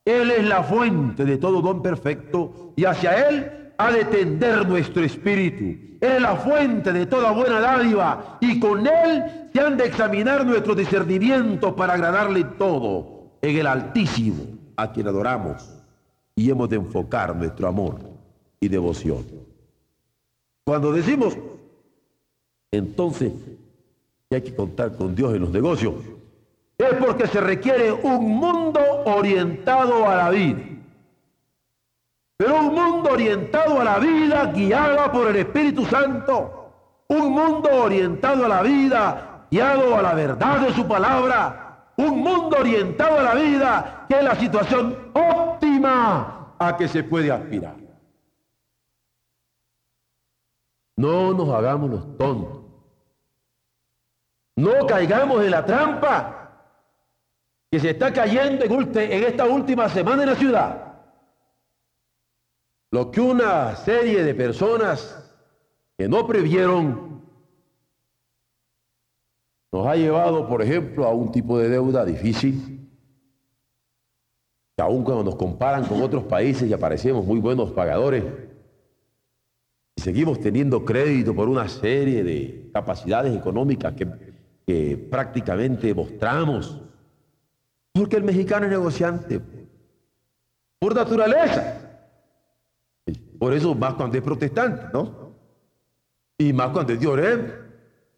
Él 0.04 0.30
es 0.30 0.44
la 0.44 0.62
fuente 0.62 1.24
de 1.24 1.36
todo 1.36 1.60
don 1.60 1.82
perfecto 1.82 2.72
y 2.76 2.84
hacia 2.84 3.28
Él 3.28 3.72
ha 3.78 3.92
de 3.92 4.04
tender 4.04 4.66
nuestro 4.68 5.02
espíritu. 5.02 5.64
Él 6.00 6.12
es 6.16 6.22
la 6.22 6.36
fuente 6.36 6.92
de 6.92 7.06
toda 7.06 7.32
buena 7.32 7.60
dádiva 7.60 8.38
y 8.40 8.58
con 8.58 8.86
Él 8.86 9.48
se 9.52 9.60
han 9.60 9.76
de 9.76 9.86
examinar 9.86 10.46
nuestro 10.46 10.74
discernimiento 10.74 11.76
para 11.76 11.94
agradarle 11.94 12.44
todo 12.44 13.20
en 13.42 13.56
el 13.56 13.66
Altísimo, 13.66 14.44
a 14.76 14.92
quien 14.92 15.08
adoramos, 15.08 15.82
y 16.34 16.50
hemos 16.50 16.68
de 16.68 16.76
enfocar 16.76 17.34
nuestro 17.34 17.68
amor 17.68 17.98
y 18.60 18.68
devoción. 18.68 19.24
Cuando 20.64 20.92
decimos, 20.92 21.36
entonces, 22.70 23.32
que 24.31 24.37
hay 24.37 24.43
que 24.43 24.55
contar 24.55 24.97
con 24.97 25.12
Dios 25.12 25.35
en 25.35 25.40
los 25.40 25.51
negocios, 25.51 25.95
es 26.79 26.95
porque 26.95 27.27
se 27.27 27.40
requiere 27.40 27.90
un 27.90 28.37
mundo 28.37 28.81
orientado 29.05 30.09
a 30.09 30.14
la 30.14 30.31
vida. 30.31 30.62
Pero 32.37 32.61
un 32.61 32.73
mundo 32.73 33.11
orientado 33.11 33.81
a 33.81 33.85
la 33.85 33.99
vida, 33.99 34.53
guiado 34.53 35.11
por 35.11 35.27
el 35.27 35.37
Espíritu 35.37 35.85
Santo. 35.85 36.73
Un 37.09 37.33
mundo 37.33 37.69
orientado 37.83 38.45
a 38.45 38.49
la 38.49 38.62
vida, 38.62 39.47
guiado 39.51 39.97
a 39.97 40.01
la 40.01 40.14
verdad 40.14 40.61
de 40.61 40.73
su 40.75 40.87
palabra. 40.87 41.90
Un 41.97 42.21
mundo 42.21 42.57
orientado 42.57 43.19
a 43.19 43.23
la 43.23 43.35
vida, 43.35 44.07
que 44.09 44.16
es 44.16 44.25
la 44.25 44.37
situación 44.37 45.11
óptima 45.12 46.55
a 46.57 46.77
que 46.77 46.87
se 46.87 47.03
puede 47.03 47.33
aspirar. 47.33 47.75
No 50.97 51.35
nos 51.35 51.49
hagamos 51.49 51.90
los 51.90 52.16
tontos. 52.16 52.60
No 54.61 54.87
caigamos 54.87 55.42
en 55.42 55.53
la 55.53 55.64
trampa 55.64 56.37
que 57.70 57.81
se 57.81 57.90
está 57.90 58.12
cayendo 58.12 58.64
en, 58.64 59.25
esta 59.25 59.46
última 59.46 59.88
semana 59.88 60.23
en 60.23 60.29
la 60.29 60.35
ciudad. 60.35 60.99
Lo 62.90 63.11
que 63.11 63.23
una 63.23 63.75
serie 63.77 64.23
de 64.23 64.35
personas 64.35 65.35
que 65.96 66.09
no 66.09 66.27
previeron 66.27 67.23
nos 69.73 69.87
ha 69.87 69.96
llevado, 69.96 70.46
por 70.46 70.61
ejemplo, 70.61 71.07
a 71.07 71.14
un 71.14 71.33
tipo 71.33 71.59
de 71.59 71.70
deuda 71.70 72.05
difícil, 72.05 72.87
que 74.77 74.83
aun 74.83 75.05
cuando 75.05 75.25
nos 75.25 75.37
comparan 75.37 75.87
con 75.87 76.03
otros 76.03 76.25
países 76.25 76.68
y 76.68 76.73
aparecemos 76.75 77.25
muy 77.25 77.40
buenos 77.40 77.70
pagadores, 77.70 78.25
y 79.96 80.03
seguimos 80.03 80.38
teniendo 80.40 80.85
crédito 80.85 81.35
por 81.35 81.49
una 81.49 81.66
serie 81.68 82.25
de 82.25 82.70
capacidades 82.75 83.35
económicas 83.35 83.94
que, 83.94 84.30
prácticamente 85.11 85.94
mostramos, 85.94 86.80
porque 87.92 88.16
el 88.16 88.24
mexicano 88.24 88.66
es 88.66 88.72
negociante. 88.72 89.40
Por 90.78 90.94
naturaleza. 90.94 91.76
Por 93.38 93.52
eso 93.52 93.74
más 93.74 93.94
cuando 93.94 94.16
es 94.16 94.22
protestante, 94.22 94.87
¿no? 94.92 95.35
Y 96.38 96.52
más 96.52 96.70
cuando 96.70 96.92
es 96.92 97.00
de 97.00 97.52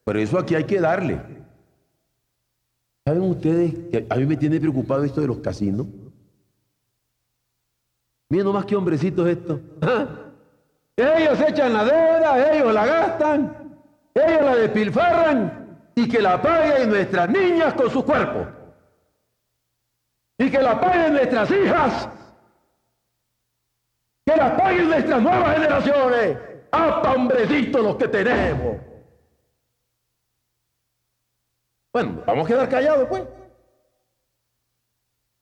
Por 0.05 0.17
eso 0.17 0.39
aquí 0.39 0.55
hay 0.55 0.65
que 0.65 0.81
darle. 0.81 1.21
¿Saben 3.05 3.23
ustedes 3.23 3.73
que 3.91 4.07
a 4.09 4.17
mí 4.17 4.27
me 4.27 4.37
tiene 4.37 4.61
preocupado 4.61 5.03
esto 5.05 5.21
de 5.21 5.27
los 5.27 5.39
casinos? 5.39 5.87
Miren 8.29 8.53
más 8.53 8.65
que 8.65 8.77
hombrecitos 8.77 9.29
esto. 9.29 9.61
Ellos 10.97 11.41
echan 11.49 11.73
la 11.73 11.85
deuda, 11.85 12.53
ellos 12.53 12.73
la 12.75 12.87
gastan, 12.87 13.81
ellos 14.15 14.43
la 14.43 14.57
despilfarran 14.57 15.62
y 15.95 16.09
que 16.09 16.21
la 16.21 16.41
paguen 16.41 16.91
nuestras 16.91 17.29
niñas 17.29 17.75
con 17.75 17.91
su 17.91 18.05
cuerpo 18.05 18.47
y 20.39 20.51
que 20.51 20.59
la 20.61 20.81
paguen 20.81 21.13
nuestras 21.13 21.51
hijas, 21.51 22.09
que 24.25 24.37
la 24.37 24.57
paguen 24.57 24.89
nuestras 24.89 25.23
nuevas 25.23 25.55
generaciones. 25.55 26.39
¡Hasta 26.71 27.13
hombrecitos 27.13 27.83
los 27.83 27.97
que 27.97 28.09
tenemos! 28.09 28.79
Bueno, 31.93 32.23
vamos 32.27 32.47
a 32.47 32.49
quedar 32.49 32.69
callados, 32.69 33.09
pues. 33.09 33.23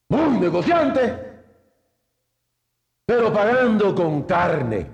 Muy 0.08 0.40
negociantes, 0.40 1.14
pero 3.06 3.32
pagando 3.32 3.94
con 3.94 4.24
carne 4.24 4.90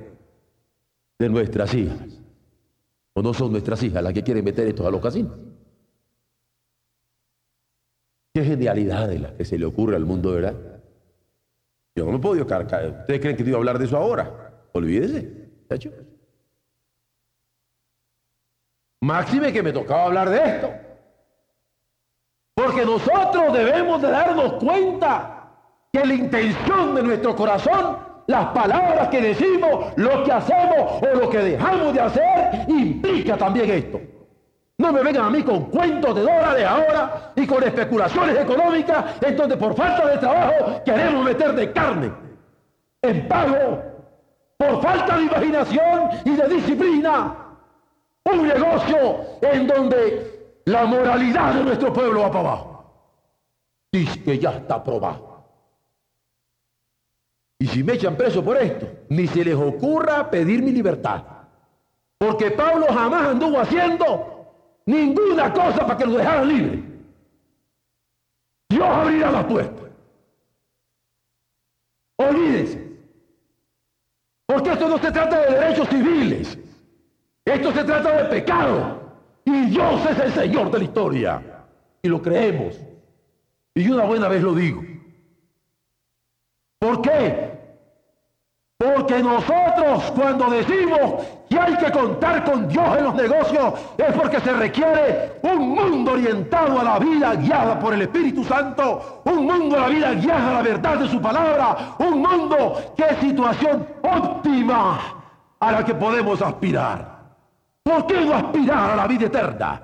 de 1.19 1.29
nuestras 1.31 1.73
hijas. 1.73 2.26
¿O 3.17 3.23
no 3.23 3.33
son 3.33 3.51
nuestras 3.51 3.83
hijas 3.83 4.03
las 4.03 4.13
que 4.13 4.23
quieren 4.23 4.45
meter 4.45 4.67
estos 4.67 4.85
a 4.85 4.91
los 4.91 5.01
casinos? 5.01 5.33
Qué 8.35 8.45
genialidad 8.45 9.09
de 9.09 9.19
la 9.19 9.35
que 9.35 9.43
se 9.47 9.59
le 9.59 9.65
ocurre 9.65 9.97
al 9.97 10.05
mundo, 10.05 10.33
¿verdad? 10.33 10.55
Yo 11.97 12.05
no 12.05 12.13
me 12.13 12.19
puedo 12.19 12.47
cargar. 12.47 12.99
¿Ustedes 13.01 13.21
creen 13.21 13.35
que 13.35 13.43
te 13.43 13.49
iba 13.49 13.57
a 13.57 13.61
hablar 13.61 13.79
de 13.79 13.87
eso 13.87 13.97
ahora? 13.97 14.69
Olvídese. 14.75 15.49
hecho? 15.71 15.91
Máxime 19.01 19.51
que 19.51 19.63
me 19.63 19.73
tocaba 19.73 20.05
hablar 20.05 20.29
de 20.29 20.37
esto. 20.37 20.71
Porque 22.55 22.85
nosotros 22.85 23.51
debemos 23.55 24.03
de 24.03 24.11
darnos 24.11 24.63
cuenta 24.63 25.57
que 25.91 26.05
la 26.05 26.15
intención 26.15 26.95
de 26.95 27.03
nuestro 27.03 27.35
corazón, 27.35 27.97
las 28.27 28.47
palabras 28.47 29.09
que 29.09 29.21
decimos, 29.21 29.93
lo 29.97 30.25
que 30.25 30.33
hacemos 30.33 31.03
o 31.03 31.17
lo 31.17 31.31
que 31.31 31.39
dejamos 31.39 31.95
de 31.95 32.01
hacer, 32.01 32.67
implica 32.69 33.37
también 33.37 33.71
esto. 33.71 34.01
No 34.79 34.93
me 34.93 35.03
vengan 35.03 35.27
a 35.27 35.31
mí 35.31 35.43
con 35.43 35.65
cuentos 35.67 36.15
de 36.15 36.23
dólares 36.23 36.67
ahora 36.67 37.33
y 37.35 37.47
con 37.47 37.63
especulaciones 37.63 38.39
económicas 38.39 39.05
en 39.23 39.37
donde 39.37 39.57
por 39.57 39.75
falta 39.75 40.07
de 40.07 40.19
trabajo 40.19 40.83
queremos 40.85 41.25
meter 41.25 41.55
de 41.55 41.73
carne 41.73 42.13
en 43.01 43.27
pago 43.27 43.83
por 44.59 44.83
falta 44.83 45.17
de 45.17 45.23
imaginación 45.25 46.11
y 46.25 46.31
de 46.31 46.49
disciplina. 46.49 47.37
Un 48.25 48.49
negocio 48.49 49.21
en 49.41 49.67
donde 49.67 50.61
la 50.67 50.85
moralidad 50.85 51.55
de 51.55 51.65
nuestro 51.65 51.93
pueblo 51.93 52.23
va 52.23 52.29
para 52.29 52.41
abajo. 52.41 52.77
Dice 53.93 54.23
que 54.23 54.39
ya 54.39 54.51
está 54.51 54.75
aprobado. 54.75 55.26
Y 57.59 57.67
si 57.67 57.83
me 57.83 57.95
echan 57.95 58.17
preso 58.17 58.45
por 58.45 58.57
esto, 58.57 58.87
ni 59.09 59.27
se 59.27 59.45
les 59.45 59.55
ocurra 59.55 60.31
pedir 60.31 60.63
mi 60.63 60.73
libertad. 60.73 61.23
Porque 62.19 62.51
Pablo 62.51 62.87
jamás 62.89 63.29
anduvo 63.29 63.61
haciendo 63.61 64.47
ninguna 64.85 65.53
cosa 65.53 65.87
para 65.87 65.97
que 65.97 66.07
lo 66.07 66.13
dejaran 66.13 66.49
libre. 66.49 66.83
Dios 68.69 68.89
abrirá 68.89 69.31
la 69.31 69.47
puerta. 69.47 69.83
Olvídense. 72.17 72.87
Porque 74.47 74.73
esto 74.73 74.89
no 74.89 74.99
se 74.99 75.11
trata 75.11 75.41
de 75.41 75.59
derechos 75.59 75.89
civiles. 75.89 76.59
Esto 77.45 77.73
se 77.73 77.85
trata 77.85 78.23
de 78.23 78.25
pecado. 78.25 79.03
Y 79.45 79.67
Dios 79.67 80.11
es 80.11 80.19
el 80.19 80.33
Señor 80.33 80.71
de 80.71 80.79
la 80.79 80.85
historia. 80.85 81.43
Y 82.03 82.09
lo 82.09 82.21
creemos. 82.21 82.79
Y 83.75 83.89
una 83.89 84.05
buena 84.05 84.29
vez 84.29 84.43
lo 84.43 84.55
digo. 84.55 84.83
¿Por 86.87 87.03
qué? 87.03 87.51
Porque 88.79 89.21
nosotros 89.21 90.13
cuando 90.15 90.49
decimos 90.51 91.15
que 91.51 91.59
hay 91.59 91.75
que 91.79 91.91
contar 91.91 92.45
con 92.45 92.69
Dios 92.69 92.97
en 92.97 93.05
los 93.05 93.15
negocios 93.17 93.75
es 93.99 94.13
porque 94.15 94.39
se 94.39 94.53
requiere 94.53 95.33
un 95.43 95.71
mundo 95.71 96.13
orientado 96.13 96.79
a 96.79 96.85
la 96.85 96.99
vida 97.01 97.35
guiada 97.35 97.77
por 97.81 97.93
el 97.93 98.03
Espíritu 98.03 98.45
Santo, 98.45 99.23
un 99.25 99.47
mundo 99.47 99.77
a 99.77 99.81
la 99.81 99.89
vida 99.89 100.13
guiada 100.13 100.51
a 100.51 100.55
la 100.55 100.63
verdad 100.63 100.99
de 100.99 101.09
su 101.09 101.21
palabra, 101.21 101.97
un 101.99 102.23
mundo 102.23 102.95
que 102.97 103.03
es 103.03 103.19
situación 103.19 103.85
óptima 104.05 105.01
a 105.59 105.73
la 105.73 105.85
que 105.85 105.95
podemos 105.95 106.41
aspirar. 106.41 107.17
¿Por 107.83 108.07
qué 108.07 108.21
no 108.21 108.33
aspirar 108.33 108.93
a 108.93 108.97
la 108.97 109.09
vida 109.09 109.27
eterna? 109.27 109.83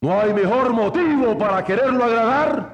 No 0.00 0.18
hay 0.18 0.32
mejor 0.32 0.72
motivo 0.72 1.36
para 1.36 1.62
quererlo 1.62 2.04
agradar, 2.04 2.72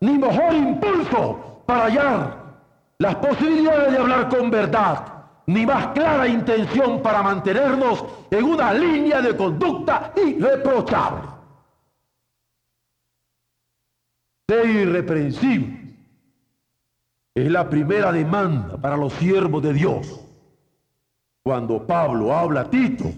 ni 0.00 0.18
mejor 0.18 0.52
impulso 0.52 1.62
para 1.64 1.84
hallar 1.84 2.39
las 3.00 3.16
posibilidades 3.16 3.92
de 3.92 3.98
hablar 3.98 4.28
con 4.28 4.50
verdad, 4.50 5.24
ni 5.46 5.64
más 5.64 5.88
clara 5.88 6.28
intención 6.28 7.00
para 7.00 7.22
mantenernos 7.22 8.04
en 8.30 8.44
una 8.44 8.74
línea 8.74 9.22
de 9.22 9.34
conducta 9.34 10.12
irreprochable. 10.22 11.22
Ser 14.46 14.68
irreprensible 14.68 15.96
es 17.34 17.50
la 17.50 17.70
primera 17.70 18.12
demanda 18.12 18.76
para 18.76 18.98
los 18.98 19.14
siervos 19.14 19.62
de 19.62 19.72
Dios. 19.72 20.20
Cuando 21.42 21.86
Pablo 21.86 22.34
habla 22.34 22.60
a 22.60 22.70
Tito, 22.70 23.10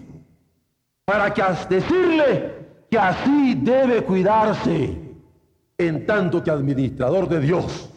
para 1.03 1.33
que 1.33 1.43
decirle 1.67 2.85
que 2.89 2.97
así 2.97 3.55
debe 3.55 4.01
cuidarse 4.05 4.97
en 5.77 6.05
tanto 6.05 6.41
que 6.41 6.51
administrador 6.51 7.27
de 7.27 7.41
Dios 7.41 7.92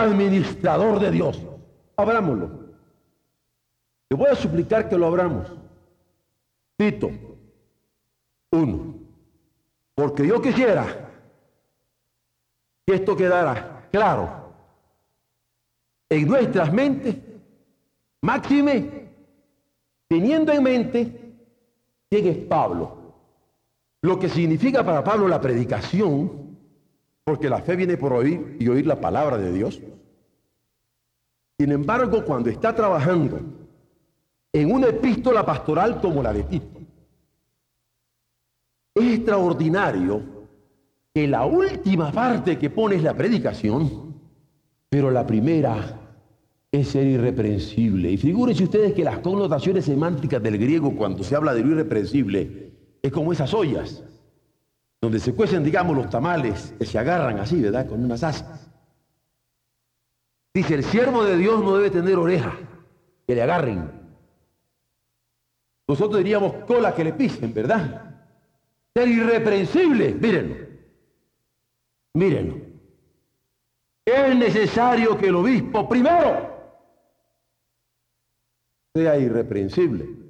administrador 0.00 1.00
de 1.00 1.10
Dios. 1.10 1.40
Abrámoslo. 1.96 2.50
Le 4.10 4.16
voy 4.16 4.28
a 4.30 4.34
suplicar 4.34 4.88
que 4.88 4.96
lo 4.96 5.06
abramos. 5.06 5.52
Tito, 6.76 7.10
uno. 8.50 8.94
Porque 9.94 10.26
yo 10.26 10.40
quisiera 10.40 10.86
que 12.86 12.94
esto 12.94 13.16
quedara 13.16 13.88
claro 13.90 14.52
en 16.08 16.26
nuestras 16.26 16.72
mentes 16.72 17.16
Máxime, 18.22 19.08
teniendo 20.06 20.52
en 20.52 20.62
mente 20.62 21.34
quién 22.08 22.26
es 22.28 22.36
Pablo. 22.46 22.98
Lo 24.00 24.18
que 24.18 24.28
significa 24.28 24.84
para 24.84 25.02
Pablo 25.02 25.26
la 25.26 25.40
predicación, 25.40 26.51
porque 27.24 27.48
la 27.48 27.62
fe 27.62 27.76
viene 27.76 27.96
por 27.96 28.12
oír 28.12 28.56
y 28.58 28.68
oír 28.68 28.86
la 28.86 29.00
palabra 29.00 29.38
de 29.38 29.52
Dios. 29.52 29.80
Sin 31.58 31.70
embargo, 31.70 32.24
cuando 32.24 32.50
está 32.50 32.74
trabajando 32.74 33.40
en 34.52 34.72
una 34.72 34.88
epístola 34.88 35.46
pastoral 35.46 36.00
como 36.00 36.22
la 36.22 36.32
de 36.32 36.42
Tito, 36.44 36.80
es 38.94 39.14
extraordinario 39.14 40.22
que 41.14 41.28
la 41.28 41.46
última 41.46 42.10
parte 42.10 42.58
que 42.58 42.70
pone 42.70 42.96
es 42.96 43.02
la 43.02 43.14
predicación, 43.14 44.14
pero 44.88 45.10
la 45.10 45.26
primera 45.26 46.00
es 46.70 46.88
ser 46.88 47.06
irreprensible. 47.06 48.10
Y 48.10 48.16
figúrense 48.16 48.64
ustedes 48.64 48.94
que 48.94 49.04
las 49.04 49.18
connotaciones 49.18 49.84
semánticas 49.84 50.42
del 50.42 50.58
griego 50.58 50.96
cuando 50.96 51.22
se 51.22 51.36
habla 51.36 51.54
de 51.54 51.62
lo 51.62 51.72
irreprensible 51.72 52.72
es 53.00 53.12
como 53.12 53.32
esas 53.32 53.52
ollas, 53.54 54.02
donde 55.02 55.18
se 55.18 55.34
cuecen, 55.34 55.64
digamos, 55.64 55.96
los 55.96 56.08
tamales 56.08 56.72
que 56.78 56.86
se 56.86 56.96
agarran 56.96 57.40
así, 57.40 57.60
¿verdad? 57.60 57.88
Con 57.88 58.04
unas 58.04 58.22
asas. 58.22 58.70
Dice, 60.54 60.74
el 60.74 60.84
siervo 60.84 61.24
de 61.24 61.36
Dios 61.36 61.60
no 61.62 61.76
debe 61.76 61.90
tener 61.90 62.16
oreja, 62.16 62.56
que 63.26 63.34
le 63.34 63.42
agarren. 63.42 63.90
Nosotros 65.88 66.18
diríamos 66.18 66.54
cola 66.66 66.94
que 66.94 67.02
le 67.02 67.14
pisen, 67.14 67.52
¿verdad? 67.52 68.14
Ser 68.94 69.08
irreprensible, 69.08 70.14
mírenlo. 70.14 70.56
Mírenlo. 72.14 72.56
Es 74.04 74.36
necesario 74.36 75.18
que 75.18 75.26
el 75.26 75.34
obispo 75.34 75.88
primero 75.88 76.48
sea 78.94 79.18
irreprensible. 79.18 80.21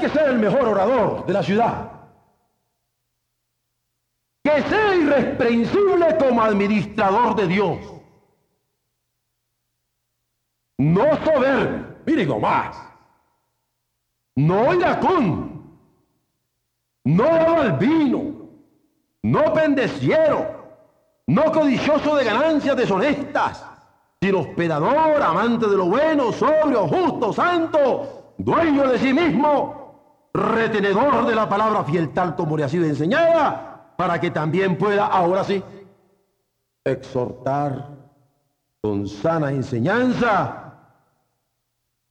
Que 0.00 0.08
sea 0.08 0.26
el 0.26 0.38
mejor 0.38 0.68
orador 0.68 1.26
de 1.26 1.32
la 1.32 1.42
ciudad. 1.42 1.90
Que 4.44 4.62
sea 4.62 4.94
irreprensible 4.94 6.16
como 6.18 6.42
administrador 6.42 7.34
de 7.36 7.46
Dios. 7.48 7.78
No 10.78 11.16
soberbio, 11.24 11.96
mire 12.06 12.26
más. 12.26 12.76
No 14.36 14.72
iracún, 14.72 15.80
no 17.04 17.26
al 17.26 17.72
vino, 17.72 18.48
no 19.22 19.52
pendeciero, 19.52 20.46
no 21.26 21.50
codicioso 21.50 22.14
de 22.14 22.24
ganancias 22.24 22.76
deshonestas, 22.76 23.64
sino 24.20 24.40
hospedador, 24.40 25.20
amante 25.20 25.66
de 25.66 25.76
lo 25.76 25.86
bueno, 25.86 26.32
sobrio, 26.32 26.86
justo, 26.86 27.32
santo, 27.32 28.34
dueño 28.38 28.88
de 28.88 28.98
sí 28.98 29.12
mismo, 29.12 29.87
retenedor 30.32 31.26
de 31.26 31.34
la 31.34 31.48
palabra 31.48 31.84
fiel 31.84 32.12
tal 32.12 32.36
como 32.36 32.56
le 32.56 32.64
ha 32.64 32.68
sido 32.68 32.84
enseñada, 32.84 33.94
para 33.96 34.20
que 34.20 34.30
también 34.30 34.78
pueda, 34.78 35.06
ahora 35.06 35.44
sí, 35.44 35.62
exhortar 36.84 37.88
con 38.80 39.08
sana 39.08 39.50
enseñanza 39.50 40.74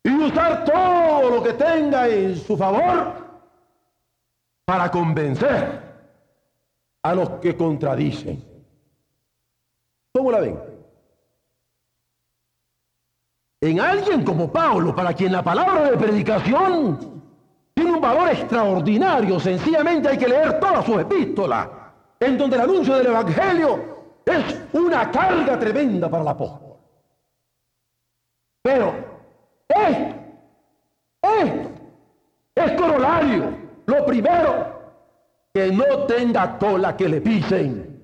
y 0.04 0.10
usar 0.10 0.66
todo 0.66 1.30
lo 1.30 1.44
que 1.44 1.54
tenga 1.54 2.08
en 2.08 2.36
su 2.36 2.58
favor 2.58 3.14
para 4.66 4.92
convencer 4.92 5.82
a 7.04 7.16
los 7.16 7.30
que 7.40 7.56
contradicen. 7.56 8.44
¿Cómo 10.14 10.32
la 10.32 10.40
ven? 10.42 10.60
En 13.62 13.80
alguien 13.80 14.24
como 14.24 14.52
Pablo, 14.52 14.96
para 14.96 15.14
quien 15.14 15.32
la 15.32 15.44
palabra 15.44 15.92
de 15.92 15.98
predicación 15.98 17.17
tiene 17.78 17.94
un 17.94 18.02
valor 18.02 18.30
extraordinario, 18.30 19.40
sencillamente 19.40 20.10
hay 20.10 20.18
que 20.18 20.28
leer 20.28 20.60
todas 20.60 20.84
sus 20.84 21.00
epístolas 21.00 21.70
en 22.20 22.36
donde 22.36 22.56
el 22.56 22.64
anuncio 22.64 22.98
del 22.98 23.06
Evangelio 23.06 23.80
es 24.26 24.68
una 24.74 25.12
carga 25.12 25.60
tremenda 25.60 26.10
para 26.10 26.24
la 26.24 26.32
apóstol. 26.32 26.76
Pero 28.64 28.96
esto, 29.70 30.16
esto 31.22 31.70
es 32.56 32.72
corolario. 32.72 33.56
Lo 33.86 34.06
primero, 34.08 34.82
que 35.54 35.72
no 35.72 36.00
tenga 36.08 36.58
cola 36.58 36.98
que 36.98 37.08
le 37.08 37.22
pisen, 37.22 38.02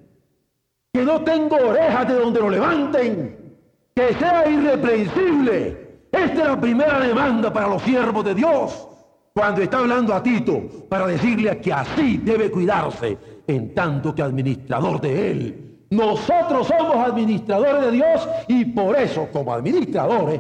que 0.94 1.02
no 1.02 1.24
tenga 1.24 1.58
orejas 1.58 2.08
de 2.08 2.14
donde 2.14 2.40
lo 2.40 2.50
levanten, 2.52 3.58
que 3.96 4.14
sea 4.14 4.48
irreprensible. 4.48 6.00
Esta 6.12 6.42
es 6.44 6.48
la 6.48 6.62
primera 6.62 7.00
demanda 7.00 7.52
para 7.52 7.70
los 7.70 7.82
siervos 7.82 8.24
de 8.24 8.36
Dios 8.36 8.93
cuando 9.34 9.62
está 9.62 9.80
hablando 9.80 10.14
a 10.14 10.22
Tito 10.22 10.62
para 10.88 11.08
decirle 11.08 11.60
que 11.60 11.74
así 11.74 12.18
debe 12.18 12.52
cuidarse 12.52 13.18
en 13.48 13.74
tanto 13.74 14.14
que 14.14 14.22
administrador 14.22 15.02
de 15.02 15.32
él. 15.32 15.88
Nosotros 15.90 16.68
somos 16.68 16.96
administradores 16.98 17.82
de 17.86 17.92
Dios 17.92 18.30
y 18.48 18.66
por 18.66 18.96
eso 18.96 19.28
como 19.32 19.54
administradores, 19.54 20.40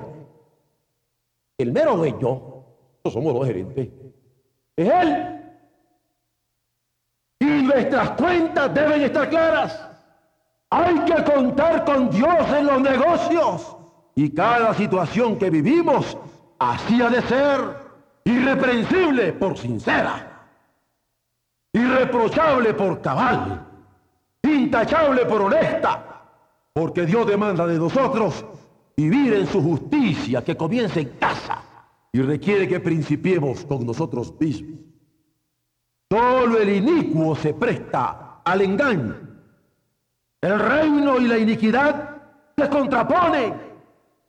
el 1.57 1.71
mero 1.71 1.97
dueño, 1.97 2.41
no 3.03 3.11
somos 3.11 3.33
los 3.33 3.47
gerentes, 3.47 3.89
es 4.75 4.89
él. 4.89 5.39
Y 7.39 7.45
nuestras 7.45 8.11
cuentas 8.11 8.73
deben 8.73 9.01
estar 9.01 9.29
claras. 9.29 9.89
Hay 10.69 10.99
que 10.99 11.23
contar 11.23 11.83
con 11.83 12.09
Dios 12.09 12.51
en 12.57 12.65
los 12.65 12.81
negocios. 12.81 13.75
Y 14.15 14.29
cada 14.29 14.73
situación 14.73 15.37
que 15.37 15.49
vivimos 15.49 16.17
así 16.59 17.01
ha 17.01 17.09
de 17.09 17.21
ser 17.23 17.82
irreprensible 18.25 19.33
por 19.33 19.57
sincera, 19.57 20.47
irreprochable 21.73 22.73
por 22.73 23.01
cabal, 23.01 23.67
intachable 24.43 25.25
por 25.25 25.41
honesta, 25.41 26.21
porque 26.73 27.05
Dios 27.05 27.27
demanda 27.27 27.67
de 27.67 27.77
nosotros 27.77 28.45
vivir 28.95 29.33
en 29.33 29.47
su 29.47 29.61
justicia 29.61 30.43
que 30.43 30.55
comience 30.55 31.01
en 31.01 31.09
casa 31.19 31.61
y 32.11 32.21
requiere 32.21 32.67
que 32.67 32.79
principiemos 32.79 33.65
con 33.65 33.85
nosotros 33.85 34.33
mismos. 34.39 34.79
Solo 36.09 36.59
el 36.59 36.69
inicuo 36.69 37.35
se 37.35 37.53
presta 37.53 38.41
al 38.45 38.61
engaño. 38.61 39.15
El 40.41 40.59
reino 40.59 41.19
y 41.19 41.27
la 41.27 41.37
iniquidad 41.39 42.17
se 42.55 42.69
contraponen. 42.69 43.55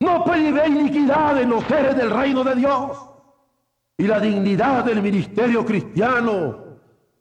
No 0.00 0.24
puede 0.24 0.48
haber 0.48 0.68
iniquidad 0.68 1.40
en 1.40 1.50
los 1.50 1.64
seres 1.64 1.96
del 1.96 2.10
reino 2.10 2.42
de 2.42 2.54
Dios 2.54 3.13
y 3.96 4.06
la 4.06 4.18
dignidad 4.18 4.84
del 4.84 5.00
ministerio 5.00 5.64
cristiano, 5.64 6.58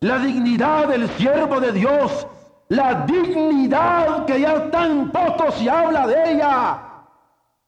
la 0.00 0.18
dignidad 0.18 0.88
del 0.88 1.08
siervo 1.10 1.60
de 1.60 1.72
Dios, 1.72 2.26
la 2.68 3.04
dignidad 3.06 4.24
que 4.26 4.40
ya 4.40 4.70
tan 4.70 5.10
poco 5.12 5.52
se 5.52 5.70
habla 5.70 6.06
de 6.06 6.32
ella, 6.32 6.82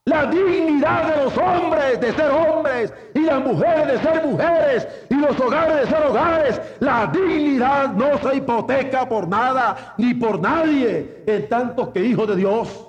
la 0.04 0.26
dignidad 0.26 1.14
de 1.14 1.24
los 1.24 1.36
hombres 1.36 2.00
de 2.00 2.12
ser 2.12 2.30
hombres 2.30 2.92
y 3.14 3.20
las 3.20 3.44
mujeres 3.44 3.86
de 3.88 3.98
ser 3.98 4.26
mujeres 4.26 4.88
y 5.10 5.14
los 5.14 5.38
hogares 5.40 5.80
de 5.80 5.86
ser 5.86 6.06
hogares. 6.06 6.60
La 6.80 7.06
dignidad 7.06 7.92
no 7.92 8.18
se 8.18 8.36
hipoteca 8.36 9.08
por 9.08 9.26
nada 9.26 9.94
ni 9.98 10.14
por 10.14 10.40
nadie 10.40 11.24
en 11.26 11.48
tanto 11.48 11.92
que 11.92 12.04
hijo 12.04 12.26
de 12.26 12.36
Dios. 12.36 12.88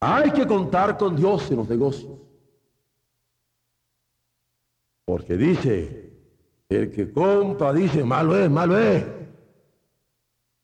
Hay 0.00 0.30
que 0.30 0.46
contar 0.46 0.96
con 0.96 1.14
Dios 1.14 1.50
en 1.50 1.58
los 1.58 1.68
negocios. 1.68 2.29
Porque 5.10 5.36
dice, 5.36 6.12
el 6.68 6.92
que 6.92 7.10
compra 7.10 7.72
dice, 7.72 8.04
malo 8.04 8.36
es, 8.36 8.48
malo 8.48 8.78
es. 8.78 9.04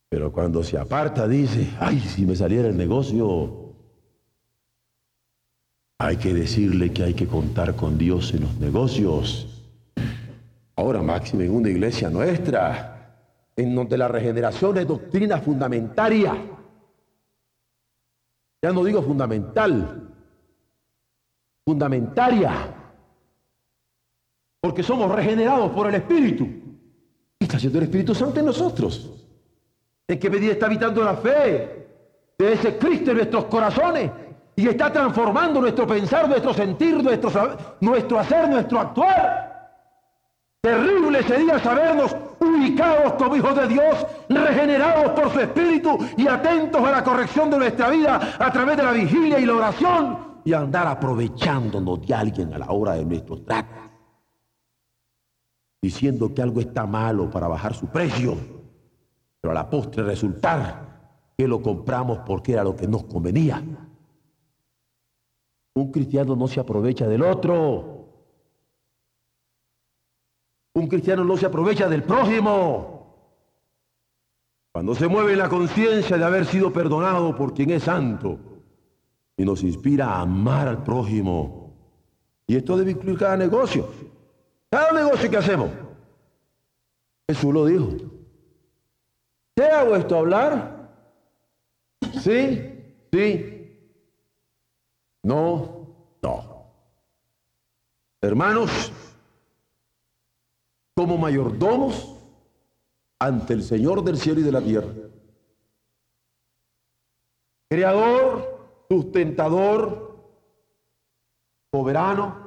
Pero 0.09 0.31
cuando 0.31 0.63
se 0.63 0.79
aparta 0.79 1.27
dice, 1.27 1.69
ay, 1.81 1.99
si 1.99 2.25
me 2.25 2.37
saliera 2.37 2.69
el 2.69 2.77
negocio, 2.77 3.75
hay 5.99 6.17
que 6.19 6.33
decirle 6.33 6.93
que 6.93 7.03
hay 7.03 7.15
que 7.15 7.27
contar 7.27 7.75
con 7.75 7.99
Dios 7.99 8.35
en 8.35 8.43
los 8.43 8.55
negocios. 8.61 9.65
Ahora, 10.77 11.03
máximo 11.03 11.43
en 11.43 11.53
una 11.53 11.69
iglesia 11.69 12.09
nuestra, 12.09 13.19
en 13.57 13.75
donde 13.75 13.99
la 13.99 14.07
regeneración 14.07 14.79
es 14.79 14.87
doctrina 14.87 15.39
fundamentaria. 15.39 16.37
Ya 18.63 18.73
no 18.73 18.85
digo 18.85 19.03
fundamental, 19.03 20.09
fundamentaria 21.65 22.76
porque 24.67 24.83
somos 24.83 25.09
regenerados 25.13 25.71
por 25.71 25.87
el 25.87 25.95
Espíritu. 25.95 26.45
¿Qué 27.39 27.45
está 27.45 27.57
haciendo 27.57 27.79
el 27.79 27.85
Espíritu 27.85 28.17
Santo 28.17 28.41
en 28.41 28.47
nosotros? 28.47 29.13
En 30.09 30.19
qué 30.19 30.29
medida 30.29 30.55
está 30.55 30.67
habitando 30.67 31.05
la 31.05 31.15
fe 31.15 31.87
de 32.37 32.53
ese 32.53 32.77
Cristo 32.77 33.13
en 33.13 33.19
nuestros 33.19 33.45
corazones 33.45 34.11
y 34.57 34.67
está 34.67 34.93
transformando 34.93 35.61
nuestro 35.61 35.87
pensar, 35.87 36.29
nuestro 36.29 36.53
sentir, 36.53 37.01
nuestro, 37.01 37.57
nuestro 37.81 38.19
hacer, 38.19 38.49
nuestro 38.49 38.81
actuar. 38.81 39.71
Terrible 40.61 41.23
sería 41.23 41.61
sabernos 41.61 42.17
ubicados 42.41 43.13
como 43.13 43.37
hijos 43.37 43.55
de 43.55 43.69
Dios, 43.69 44.05
regenerados 44.29 45.13
por 45.13 45.33
su 45.33 45.39
Espíritu 45.39 45.97
y 46.17 46.27
atentos 46.27 46.85
a 46.85 46.91
la 46.91 47.05
corrección 47.05 47.53
de 47.53 47.59
nuestra 47.59 47.89
vida 47.89 48.35
a 48.37 48.51
través 48.51 48.77
de 48.77 48.83
la 48.83 48.91
vigilia 48.91 49.39
y 49.39 49.47
la 49.47 49.55
oración 49.55 50.27
y 50.45 50.53
andar 50.53 50.89
aprovechándonos 50.89 52.05
de 52.05 52.15
alguien 52.15 52.53
a 52.53 52.59
la 52.59 52.71
hora 52.71 52.95
de 52.95 53.05
nuestros 53.05 53.45
tratos, 53.45 53.86
diciendo 55.87 56.35
que 56.35 56.43
algo 56.43 56.61
está 56.61 56.85
malo 56.85 57.31
para 57.31 57.47
bajar 57.47 57.73
su 57.73 57.87
precio, 57.87 58.37
pero 59.41 59.53
a 59.53 59.55
la 59.55 59.71
postre 59.71 60.03
resultar 60.03 61.31
que 61.39 61.47
lo 61.47 61.63
compramos 61.63 62.19
porque 62.27 62.55
era 62.55 62.65
lo 62.65 62.75
que 62.75 62.89
nos 62.89 63.05
convenía. 63.05 63.63
Un 65.75 65.93
cristiano 65.93 66.35
no 66.35 66.49
se 66.49 66.59
aprovecha 66.59 67.07
del 67.07 67.23
otro. 67.23 68.09
Un 70.75 70.89
cristiano 70.89 71.23
no 71.23 71.37
se 71.37 71.47
aprovecha 71.47 71.89
del 71.89 72.03
prójimo. 72.03 72.97
Cuando 74.73 74.93
se 74.97 75.07
mueve 75.07 75.37
la 75.37 75.49
conciencia 75.49 76.19
de 76.19 76.25
haber 76.25 76.47
sido 76.47 76.73
perdonado 76.73 77.37
por 77.37 77.55
quien 77.55 77.71
es 77.71 77.85
santo 77.85 78.41
y 79.37 79.45
nos 79.45 79.63
inspira 79.63 80.07
a 80.07 80.23
amar 80.23 80.67
al 80.67 80.83
prójimo. 80.83 81.73
Y 82.49 82.57
esto 82.57 82.77
debe 82.77 82.91
incluir 82.91 83.19
cada 83.19 83.37
negocio. 83.37 83.89
Cada 84.71 84.93
negocio 84.93 85.31
que 85.31 85.37
hacemos. 85.37 85.71
Jesús 87.29 87.53
lo 87.53 87.67
dijo. 87.67 87.93
¿Qué 89.55 89.65
hago 89.65 89.97
esto 89.97 90.17
hablar? 90.17 90.91
Sí, 92.23 92.85
sí. 93.13 93.79
No, 95.23 95.87
no. 96.23 96.67
Hermanos, 98.21 98.93
como 100.95 101.19
mayordomos 101.19 102.17
ante 103.19 103.55
el 103.55 103.63
Señor 103.63 104.05
del 104.05 104.19
cielo 104.19 104.41
y 104.41 104.45
de 104.45 104.53
la 104.53 104.61
tierra. 104.61 104.93
Creador, 107.69 108.85
sustentador, 108.89 110.17
soberano, 111.73 112.46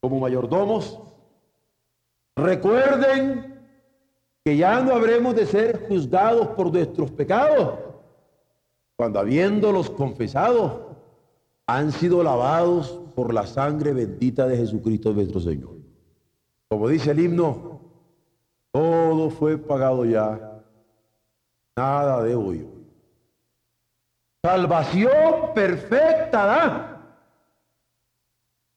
como 0.00 0.18
mayordomos. 0.18 0.98
Recuerden 2.36 3.60
que 4.44 4.56
ya 4.56 4.80
no 4.80 4.94
habremos 4.94 5.34
de 5.34 5.46
ser 5.46 5.86
juzgados 5.88 6.48
por 6.48 6.72
nuestros 6.72 7.10
pecados, 7.10 7.78
cuando 8.96 9.20
habiéndolos 9.20 9.90
confesado, 9.90 10.96
han 11.66 11.92
sido 11.92 12.22
lavados 12.22 13.00
por 13.14 13.32
la 13.32 13.46
sangre 13.46 13.92
bendita 13.92 14.46
de 14.46 14.56
Jesucristo 14.56 15.12
nuestro 15.12 15.40
Señor. 15.40 15.76
Como 16.68 16.88
dice 16.88 17.10
el 17.10 17.20
himno, 17.20 17.80
todo 18.72 19.30
fue 19.30 19.58
pagado 19.58 20.04
ya, 20.04 20.62
nada 21.76 22.22
de 22.22 22.32
yo. 22.32 22.66
Salvación 24.42 25.52
perfecta 25.54 26.46
da, 26.46 26.99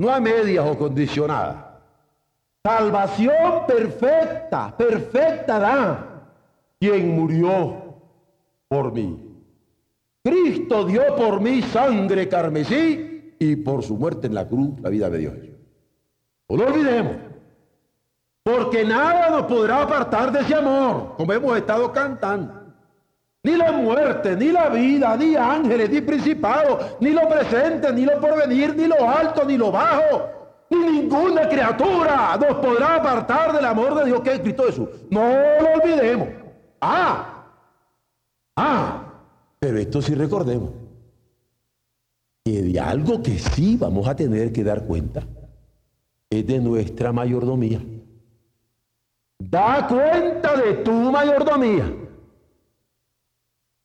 no 0.04 0.14
a 0.14 0.20
medias 0.20 0.66
o 0.68 0.78
condicionada. 0.78 1.80
Salvación 2.62 3.66
perfecta, 3.66 4.76
perfecta 4.78 5.60
da, 5.60 6.30
quien 6.80 7.16
murió 7.16 7.96
por 8.68 8.92
mí. 8.92 9.18
Cristo 10.24 10.86
dio 10.86 11.16
por 11.16 11.42
mí 11.42 11.62
sangre 11.62 12.28
carmesí 12.30 13.36
y 13.40 13.56
por 13.58 13.84
su 13.84 13.98
muerte 13.98 14.28
en 14.28 14.36
la 14.36 14.48
cruz 14.48 14.80
la 14.82 14.90
vida 14.90 15.10
de 15.10 15.18
Dios. 15.18 15.34
No 16.50 16.58
lo 16.58 16.68
olvidemos. 16.68 17.16
Porque 18.44 18.84
nada 18.84 19.30
nos 19.30 19.44
podrá 19.44 19.84
apartar 19.84 20.32
de 20.32 20.42
ese 20.42 20.56
amor, 20.56 21.16
como 21.16 21.32
hemos 21.32 21.58
estado 21.58 21.92
cantando. 21.92 22.63
Ni 23.46 23.58
la 23.58 23.74
muerte, 23.74 24.38
ni 24.38 24.54
la 24.54 24.70
vida, 24.70 25.18
ni 25.18 25.36
ángeles, 25.36 25.90
ni 25.90 26.00
principados, 26.00 26.96
ni 27.02 27.10
lo 27.10 27.28
presente, 27.28 27.92
ni 27.92 28.06
lo 28.06 28.20
porvenir, 28.22 28.74
ni 28.74 28.88
lo 28.88 29.10
alto, 29.10 29.44
ni 29.44 29.58
lo 29.58 29.70
bajo, 29.70 30.30
ni 30.70 30.78
ninguna 30.78 31.50
criatura 31.50 32.38
nos 32.38 32.58
podrá 32.60 32.96
apartar 32.96 33.52
del 33.52 33.66
amor 33.66 33.96
de 33.96 34.06
Dios 34.06 34.22
que 34.22 34.34
es 34.34 34.40
Cristo 34.40 34.64
Jesús. 34.64 34.88
No 35.10 35.22
lo 35.22 35.74
olvidemos. 35.74 36.30
Ah, 36.80 37.46
ah, 38.56 39.14
pero 39.60 39.78
esto 39.78 40.02
sí 40.02 40.16
recordemos. 40.16 40.72
Que 42.46 42.62
de 42.62 42.80
algo 42.80 43.22
que 43.22 43.40
sí 43.40 43.76
vamos 43.78 44.08
a 44.08 44.16
tener 44.16 44.54
que 44.54 44.64
dar 44.64 44.86
cuenta 44.86 45.28
es 46.30 46.48
de 46.48 46.60
nuestra 46.60 47.12
mayordomía. 47.12 47.82
Da 49.38 49.86
cuenta 49.88 50.56
de 50.56 50.76
tu 50.76 50.92
mayordomía. 50.92 52.03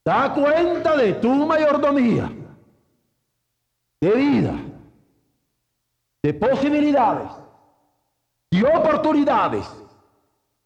Da 0.08 0.32
cuenta 0.32 0.96
de 0.96 1.12
tu 1.12 1.28
mayordomía. 1.28 2.32
De 4.00 4.10
vida. 4.10 4.54
De 6.22 6.32
posibilidades. 6.32 7.30
De 8.50 8.64
oportunidades. 8.64 9.70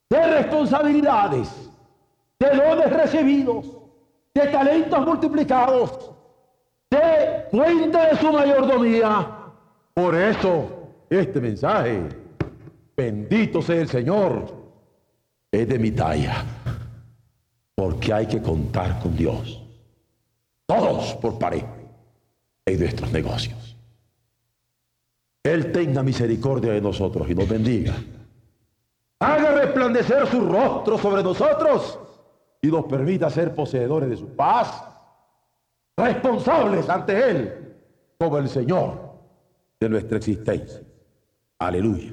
De 0.08 0.26
responsabilidades. 0.38 1.68
De 2.38 2.50
dones 2.50 2.92
recibidos. 2.92 3.66
De 4.32 4.46
talentos 4.46 5.04
multiplicados. 5.04 6.12
De 6.88 7.48
cuenta 7.50 8.10
de 8.10 8.16
su 8.18 8.32
mayordomía. 8.32 9.26
Por 9.92 10.14
eso 10.14 10.68
este 11.10 11.40
mensaje. 11.40 12.00
Bendito 12.96 13.60
sea 13.60 13.80
el 13.80 13.88
Señor 13.88 14.62
es 15.52 15.68
de 15.68 15.78
mi 15.78 15.90
talla, 15.90 16.44
porque 17.82 18.12
hay 18.12 18.28
que 18.28 18.40
contar 18.40 19.00
con 19.00 19.16
Dios. 19.16 19.60
Todos 20.66 21.14
por 21.14 21.36
pareja 21.36 21.74
en 22.64 22.78
nuestros 22.78 23.10
negocios. 23.10 23.76
Él 25.42 25.72
tenga 25.72 26.04
misericordia 26.04 26.74
de 26.74 26.80
nosotros 26.80 27.28
y 27.28 27.34
nos 27.34 27.48
bendiga. 27.48 27.94
Haga 29.18 29.54
resplandecer 29.54 30.28
su 30.28 30.42
rostro 30.42 30.96
sobre 30.96 31.24
nosotros 31.24 31.98
y 32.60 32.68
nos 32.68 32.84
permita 32.84 33.28
ser 33.30 33.52
poseedores 33.52 34.10
de 34.10 34.16
su 34.16 34.28
paz, 34.28 34.84
responsables 35.96 36.88
ante 36.88 37.30
Él 37.30 37.78
como 38.16 38.38
el 38.38 38.48
Señor 38.48 39.10
de 39.80 39.88
nuestra 39.88 40.18
existencia. 40.18 40.82
Aleluya. 41.58 42.12